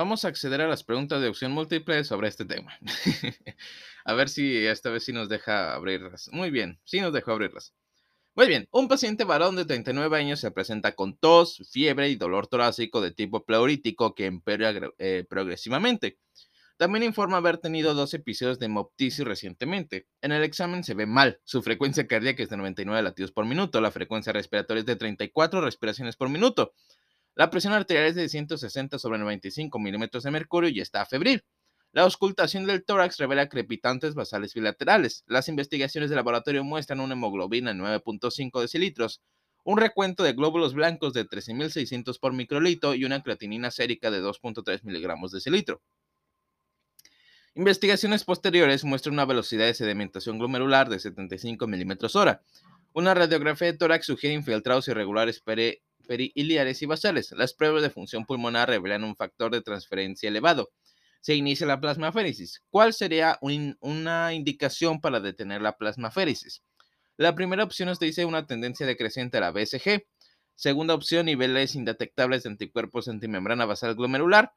Vamos 0.00 0.24
a 0.24 0.28
acceder 0.28 0.62
a 0.62 0.66
las 0.66 0.82
preguntas 0.82 1.20
de 1.20 1.28
opción 1.28 1.52
múltiple 1.52 2.04
sobre 2.04 2.28
este 2.28 2.46
tema. 2.46 2.72
a 4.06 4.14
ver 4.14 4.30
si 4.30 4.56
esta 4.56 4.88
vez 4.88 5.04
sí 5.04 5.12
nos 5.12 5.28
deja 5.28 5.74
abrirlas. 5.74 6.30
Muy 6.32 6.50
bien, 6.50 6.80
sí 6.84 7.02
nos 7.02 7.12
dejó 7.12 7.32
abrirlas. 7.32 7.74
Muy 8.34 8.46
bien, 8.46 8.66
un 8.70 8.88
paciente 8.88 9.24
varón 9.24 9.56
de 9.56 9.66
39 9.66 10.16
años 10.16 10.40
se 10.40 10.50
presenta 10.52 10.92
con 10.92 11.18
tos, 11.18 11.68
fiebre 11.70 12.08
y 12.08 12.16
dolor 12.16 12.46
torácico 12.46 13.02
de 13.02 13.10
tipo 13.10 13.44
pleurítico 13.44 14.14
que 14.14 14.24
empeora 14.24 14.72
eh, 14.96 15.26
progresivamente. 15.28 16.16
También 16.78 17.02
informa 17.02 17.36
haber 17.36 17.58
tenido 17.58 17.92
dos 17.92 18.14
episodios 18.14 18.58
de 18.58 18.64
hemoptisis 18.64 19.26
recientemente. 19.26 20.06
En 20.22 20.32
el 20.32 20.44
examen 20.44 20.82
se 20.82 20.94
ve 20.94 21.04
mal. 21.04 21.42
Su 21.44 21.60
frecuencia 21.60 22.06
cardíaca 22.06 22.42
es 22.42 22.48
de 22.48 22.56
99 22.56 23.02
latidos 23.02 23.32
por 23.32 23.44
minuto. 23.44 23.82
La 23.82 23.90
frecuencia 23.90 24.32
respiratoria 24.32 24.80
es 24.80 24.86
de 24.86 24.96
34 24.96 25.60
respiraciones 25.60 26.16
por 26.16 26.30
minuto. 26.30 26.72
La 27.34 27.50
presión 27.50 27.72
arterial 27.72 28.06
es 28.06 28.14
de 28.14 28.28
160 28.28 28.98
sobre 28.98 29.18
95 29.18 29.78
milímetros 29.78 30.24
de 30.24 30.30
mercurio 30.30 30.70
y 30.70 30.80
está 30.80 31.06
febril. 31.06 31.44
La 31.92 32.02
auscultación 32.02 32.66
del 32.66 32.84
tórax 32.84 33.18
revela 33.18 33.48
crepitantes 33.48 34.14
basales 34.14 34.54
bilaterales. 34.54 35.24
Las 35.26 35.48
investigaciones 35.48 36.10
de 36.10 36.16
laboratorio 36.16 36.62
muestran 36.62 37.00
una 37.00 37.14
hemoglobina 37.14 37.72
de 37.72 37.80
9.5 37.80 38.60
decilitros, 38.60 39.22
un 39.64 39.78
recuento 39.78 40.22
de 40.22 40.32
glóbulos 40.32 40.74
blancos 40.74 41.12
de 41.12 41.26
13.600 41.26 42.18
por 42.20 42.32
microlitro 42.32 42.94
y 42.94 43.04
una 43.04 43.22
creatinina 43.22 43.70
sérica 43.70 44.10
de 44.10 44.22
2.3 44.22 44.84
miligramos 44.84 45.32
decilitro. 45.32 45.82
Investigaciones 47.56 48.24
posteriores 48.24 48.84
muestran 48.84 49.14
una 49.14 49.24
velocidad 49.24 49.66
de 49.66 49.74
sedimentación 49.74 50.38
glomerular 50.38 50.88
de 50.88 51.00
75 51.00 51.66
milímetros 51.66 52.14
hora. 52.14 52.42
Una 52.92 53.14
radiografía 53.14 53.72
de 53.72 53.76
tórax 53.76 54.06
sugiere 54.06 54.34
infiltrados 54.34 54.86
irregulares 54.86 55.40
periliares 56.06 56.82
y 56.82 56.86
basales. 56.86 57.32
Las 57.32 57.54
pruebas 57.54 57.82
de 57.82 57.90
función 57.90 58.26
pulmonar 58.26 58.68
revelan 58.68 59.04
un 59.04 59.16
factor 59.16 59.52
de 59.52 59.62
transferencia 59.62 60.28
elevado. 60.28 60.70
Se 61.20 61.34
inicia 61.34 61.66
la 61.66 61.80
plasmaféresis. 61.80 62.62
¿Cuál 62.70 62.94
sería 62.94 63.38
una 63.42 64.32
indicación 64.32 65.00
para 65.00 65.20
detener 65.20 65.60
la 65.62 65.76
plasmaféresis? 65.76 66.62
La 67.16 67.34
primera 67.34 67.64
opción 67.64 67.88
nos 67.88 68.00
dice 68.00 68.24
una 68.24 68.46
tendencia 68.46 68.86
decreciente 68.86 69.36
a 69.36 69.40
la 69.42 69.50
BSG. 69.50 70.06
Segunda 70.54 70.94
opción, 70.94 71.26
niveles 71.26 71.74
indetectables 71.74 72.42
de 72.42 72.50
anticuerpos 72.50 73.08
antimembrana 73.08 73.66
basal 73.66 73.94
glomerular. 73.94 74.54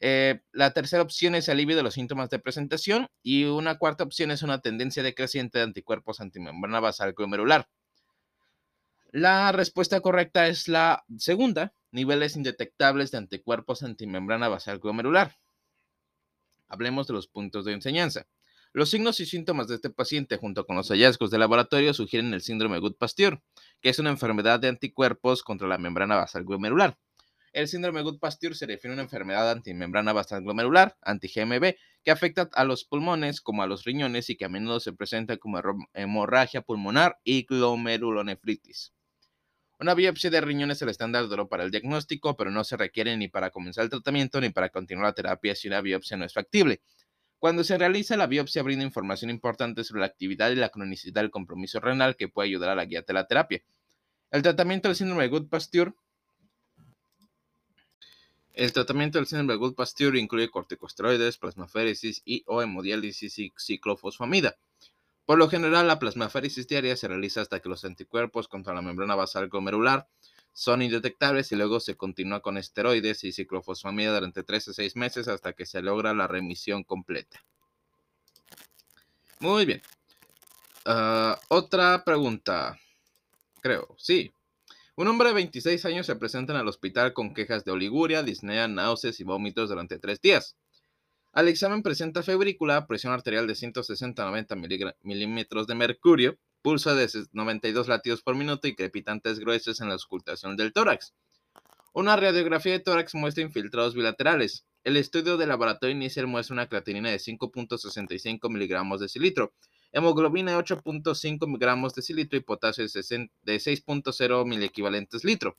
Eh, 0.00 0.42
la 0.52 0.72
tercera 0.72 1.02
opción 1.02 1.34
es 1.34 1.48
alivio 1.48 1.76
de 1.76 1.82
los 1.82 1.94
síntomas 1.94 2.30
de 2.30 2.38
presentación 2.38 3.06
y 3.22 3.44
una 3.44 3.78
cuarta 3.78 4.04
opción 4.04 4.30
es 4.32 4.42
una 4.42 4.60
tendencia 4.60 5.02
decreciente 5.02 5.58
de 5.58 5.64
anticuerpos 5.64 6.20
antimembrana 6.20 6.80
basal 6.80 7.14
glomerular. 7.14 7.68
La 9.16 9.52
respuesta 9.52 10.00
correcta 10.00 10.48
es 10.48 10.66
la 10.66 11.04
segunda, 11.18 11.72
niveles 11.92 12.34
indetectables 12.34 13.12
de 13.12 13.18
anticuerpos 13.18 13.84
antimembrana 13.84 14.48
basal 14.48 14.80
glomerular. 14.80 15.36
Hablemos 16.66 17.06
de 17.06 17.14
los 17.14 17.28
puntos 17.28 17.64
de 17.64 17.74
enseñanza. 17.74 18.26
Los 18.72 18.90
signos 18.90 19.20
y 19.20 19.26
síntomas 19.26 19.68
de 19.68 19.76
este 19.76 19.88
paciente 19.88 20.36
junto 20.36 20.66
con 20.66 20.74
los 20.74 20.88
hallazgos 20.88 21.30
de 21.30 21.38
laboratorio 21.38 21.94
sugieren 21.94 22.34
el 22.34 22.40
síndrome 22.40 22.80
Good-Pasteur, 22.80 23.40
que 23.80 23.90
es 23.90 24.00
una 24.00 24.10
enfermedad 24.10 24.58
de 24.58 24.66
anticuerpos 24.66 25.44
contra 25.44 25.68
la 25.68 25.78
membrana 25.78 26.16
basal 26.16 26.42
glomerular. 26.42 26.98
El 27.52 27.68
síndrome 27.68 28.02
Good-Pasteur 28.02 28.56
se 28.56 28.66
refiere 28.66 28.94
a 28.94 28.96
una 28.96 29.04
enfermedad 29.04 29.48
antimembrana 29.48 30.12
basal 30.12 30.42
glomerular, 30.42 30.96
anti-GMB, 31.02 31.76
que 32.02 32.10
afecta 32.10 32.50
a 32.52 32.64
los 32.64 32.82
pulmones 32.82 33.40
como 33.40 33.62
a 33.62 33.68
los 33.68 33.84
riñones 33.84 34.28
y 34.28 34.34
que 34.34 34.46
a 34.46 34.48
menudo 34.48 34.80
se 34.80 34.92
presenta 34.92 35.36
como 35.36 35.60
hemorragia 35.92 36.62
pulmonar 36.62 37.20
y 37.22 37.44
glomerulonefritis. 37.44 38.92
Una 39.84 39.92
biopsia 39.92 40.30
de 40.30 40.40
riñón 40.40 40.70
es 40.70 40.80
el 40.80 40.88
estándar 40.88 41.28
de 41.28 41.44
para 41.44 41.62
el 41.62 41.70
diagnóstico, 41.70 42.38
pero 42.38 42.50
no 42.50 42.64
se 42.64 42.78
requiere 42.78 43.14
ni 43.18 43.28
para 43.28 43.50
comenzar 43.50 43.84
el 43.84 43.90
tratamiento 43.90 44.40
ni 44.40 44.48
para 44.48 44.70
continuar 44.70 45.08
la 45.08 45.12
terapia 45.12 45.54
si 45.54 45.68
una 45.68 45.82
biopsia 45.82 46.16
no 46.16 46.24
es 46.24 46.32
factible. 46.32 46.80
Cuando 47.38 47.64
se 47.64 47.76
realiza 47.76 48.16
la 48.16 48.26
biopsia 48.26 48.62
brinda 48.62 48.82
información 48.82 49.30
importante 49.30 49.84
sobre 49.84 50.00
la 50.00 50.06
actividad 50.06 50.50
y 50.52 50.54
la 50.54 50.70
cronicidad 50.70 51.20
del 51.20 51.30
compromiso 51.30 51.80
renal 51.80 52.16
que 52.16 52.28
puede 52.28 52.48
ayudar 52.48 52.70
a 52.70 52.74
la 52.74 52.86
guía 52.86 53.02
de 53.02 53.12
la 53.12 53.26
terapia. 53.26 53.62
El 54.30 54.40
tratamiento 54.40 54.88
del 54.88 54.96
síndrome 54.96 55.24
de 55.24 55.28
Good-Pasteur 55.28 55.94
el 58.54 58.72
tratamiento 58.72 59.18
del 59.18 59.26
síndrome 59.26 59.52
de 59.52 59.58
Good-Pasteur 59.58 60.16
incluye 60.16 60.48
corticosteroides, 60.48 61.36
plasmaféresis 61.36 62.22
y 62.24 62.42
o 62.46 62.62
hemodiálisis 62.62 63.38
y 63.38 63.52
ciclofosfamida. 63.58 64.56
Por 65.26 65.38
lo 65.38 65.48
general, 65.48 65.86
la 65.86 65.98
plasmaféresis 65.98 66.68
diaria 66.68 66.96
se 66.96 67.08
realiza 67.08 67.40
hasta 67.40 67.60
que 67.60 67.68
los 67.68 67.84
anticuerpos 67.84 68.46
contra 68.46 68.74
la 68.74 68.82
membrana 68.82 69.14
basal 69.14 69.48
glomerular 69.48 70.06
son 70.52 70.82
indetectables 70.82 71.50
y 71.50 71.56
luego 71.56 71.80
se 71.80 71.96
continúa 71.96 72.40
con 72.40 72.58
esteroides 72.58 73.24
y 73.24 73.32
ciclofosfamida 73.32 74.14
durante 74.14 74.42
3 74.42 74.68
a 74.68 74.72
6 74.72 74.96
meses 74.96 75.28
hasta 75.28 75.52
que 75.54 75.66
se 75.66 75.82
logra 75.82 76.14
la 76.14 76.28
remisión 76.28 76.84
completa. 76.84 77.44
Muy 79.40 79.64
bien. 79.64 79.82
Ah, 80.84 81.40
otra 81.48 82.04
pregunta. 82.04 82.78
Creo, 83.60 83.94
sí. 83.98 84.32
Un 84.96 85.08
hombre 85.08 85.28
de 85.28 85.34
26 85.34 85.84
años 85.86 86.06
se 86.06 86.14
presenta 86.14 86.52
en 86.52 86.60
el 86.60 86.68
hospital 86.68 87.14
con 87.14 87.34
quejas 87.34 87.64
de 87.64 87.72
oliguria, 87.72 88.22
disnea, 88.22 88.68
náuseas 88.68 89.18
y 89.18 89.24
vómitos 89.24 89.70
durante 89.70 89.98
tres 89.98 90.20
días. 90.20 90.56
Al 91.34 91.48
examen 91.48 91.82
presenta 91.82 92.22
febrícula, 92.22 92.86
presión 92.86 93.12
arterial 93.12 93.48
de 93.48 93.54
160-90 93.54 94.94
milímetros 95.02 95.66
de 95.66 95.74
mercurio, 95.74 96.38
pulso 96.62 96.94
de 96.94 97.08
92 97.32 97.88
latidos 97.88 98.22
por 98.22 98.36
minuto 98.36 98.68
y 98.68 98.76
crepitantes 98.76 99.40
gruesos 99.40 99.80
en 99.80 99.88
la 99.88 99.94
auscultación 99.94 100.56
del 100.56 100.72
tórax. 100.72 101.12
Una 101.92 102.14
radiografía 102.14 102.74
de 102.74 102.78
tórax 102.78 103.16
muestra 103.16 103.42
infiltrados 103.42 103.96
bilaterales. 103.96 104.64
El 104.84 104.96
estudio 104.96 105.36
de 105.36 105.48
laboratorio 105.48 105.96
inicial 105.96 106.28
muestra 106.28 106.54
una 106.54 106.68
creatinina 106.68 107.10
de 107.10 107.16
5.65 107.16 108.48
miligramos 108.48 109.00
de 109.00 109.08
cilitro, 109.08 109.54
hemoglobina 109.90 110.52
de 110.52 110.58
8.5 110.58 111.58
gramos 111.58 111.96
de 111.96 112.02
cilitro 112.02 112.38
y 112.38 112.42
potasio 112.42 112.84
de 112.84 112.90
6.0 112.90 114.46
miliequivalentes 114.46 115.24
litro. 115.24 115.58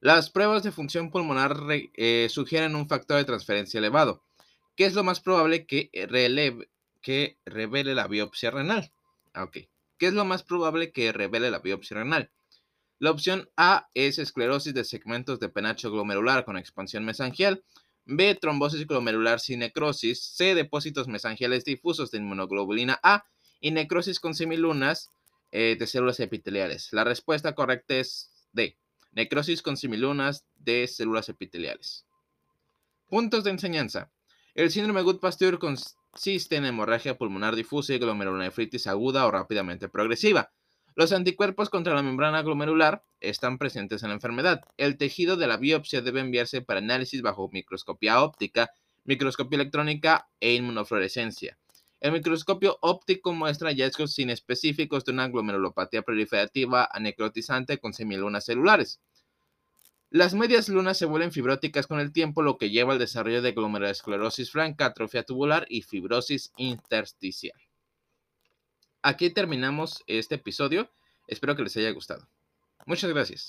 Las 0.00 0.30
pruebas 0.30 0.62
de 0.62 0.72
función 0.72 1.10
pulmonar 1.10 1.58
eh, 1.68 2.28
sugieren 2.30 2.74
un 2.74 2.88
factor 2.88 3.18
de 3.18 3.24
transferencia 3.24 3.78
elevado, 3.78 4.22
que 4.74 4.86
es 4.86 4.94
lo 4.94 5.04
más 5.04 5.20
probable 5.20 5.66
que, 5.66 5.90
que 7.02 7.38
revele 7.44 7.94
la 7.94 8.08
biopsia 8.08 8.50
renal. 8.50 8.90
Ah, 9.34 9.50
¿Qué 9.52 9.68
es 10.06 10.14
lo 10.14 10.24
más 10.24 10.42
probable 10.42 10.90
que 10.90 11.12
revele 11.12 11.50
la 11.50 11.58
biopsia 11.58 11.98
renal? 11.98 12.30
La 12.98 13.10
opción 13.10 13.50
A 13.58 13.88
es 13.92 14.18
esclerosis 14.18 14.72
de 14.72 14.84
segmentos 14.84 15.38
de 15.38 15.50
penacho 15.50 15.90
glomerular 15.90 16.46
con 16.46 16.56
expansión 16.56 17.04
mesangial. 17.04 17.62
B, 18.06 18.34
trombosis 18.34 18.86
glomerular 18.86 19.38
sin 19.38 19.60
necrosis. 19.60 20.22
C, 20.22 20.54
depósitos 20.54 21.08
mesangiales 21.08 21.64
difusos 21.64 22.10
de 22.10 22.18
inmunoglobulina 22.18 22.98
A 23.02 23.24
y 23.60 23.70
necrosis 23.70 24.18
con 24.18 24.34
semilunas 24.34 25.10
eh, 25.52 25.76
de 25.78 25.86
células 25.86 26.20
epiteliales. 26.20 26.88
La 26.92 27.04
respuesta 27.04 27.54
correcta 27.54 27.96
es 27.96 28.30
D, 28.52 28.76
necrosis 29.12 29.62
con 29.62 29.76
semilunas 29.76 30.46
de 30.56 30.86
células 30.86 31.28
epiteliales. 31.28 32.06
Puntos 33.08 33.44
de 33.44 33.50
enseñanza. 33.50 34.12
El 34.54 34.70
síndrome 34.70 35.02
Good-Pasteur 35.02 35.58
consiste 35.58 36.56
en 36.56 36.64
hemorragia 36.64 37.16
pulmonar 37.16 37.54
difusa 37.54 37.94
y 37.94 37.98
glomerulonefritis 37.98 38.86
aguda 38.86 39.26
o 39.26 39.30
rápidamente 39.30 39.88
progresiva. 39.88 40.52
Los 40.96 41.12
anticuerpos 41.12 41.70
contra 41.70 41.94
la 41.94 42.02
membrana 42.02 42.42
glomerular 42.42 43.04
están 43.20 43.58
presentes 43.58 44.02
en 44.02 44.08
la 44.08 44.16
enfermedad. 44.16 44.62
El 44.76 44.96
tejido 44.96 45.36
de 45.36 45.46
la 45.46 45.56
biopsia 45.56 46.02
debe 46.02 46.20
enviarse 46.20 46.62
para 46.62 46.80
análisis 46.80 47.22
bajo 47.22 47.48
microscopía 47.52 48.22
óptica, 48.22 48.70
microscopía 49.04 49.56
electrónica 49.60 50.28
e 50.40 50.54
inmunofluorescencia. 50.54 51.59
El 52.00 52.12
microscopio 52.12 52.78
óptico 52.80 53.34
muestra 53.34 53.68
hallazgos 53.68 54.18
inespecíficos 54.18 55.04
de 55.04 55.12
una 55.12 55.28
glomerulopatía 55.28 56.00
proliferativa 56.02 56.88
anecrotizante 56.90 57.78
con 57.78 57.92
semilunas 57.92 58.46
celulares. 58.46 59.00
Las 60.08 60.34
medias 60.34 60.68
lunas 60.68 60.98
se 60.98 61.06
vuelven 61.06 61.30
fibróticas 61.30 61.86
con 61.86 62.00
el 62.00 62.12
tiempo, 62.12 62.42
lo 62.42 62.56
que 62.58 62.70
lleva 62.70 62.94
al 62.94 62.98
desarrollo 62.98 63.42
de 63.42 63.52
glomerulosclerosis 63.52 64.50
franca, 64.50 64.86
atrofia 64.86 65.22
tubular 65.22 65.66
y 65.68 65.82
fibrosis 65.82 66.52
intersticial. 66.56 67.60
Aquí 69.02 69.30
terminamos 69.30 70.02
este 70.06 70.34
episodio. 70.34 70.90
Espero 71.28 71.54
que 71.54 71.62
les 71.62 71.76
haya 71.76 71.90
gustado. 71.92 72.26
Muchas 72.86 73.10
gracias. 73.10 73.48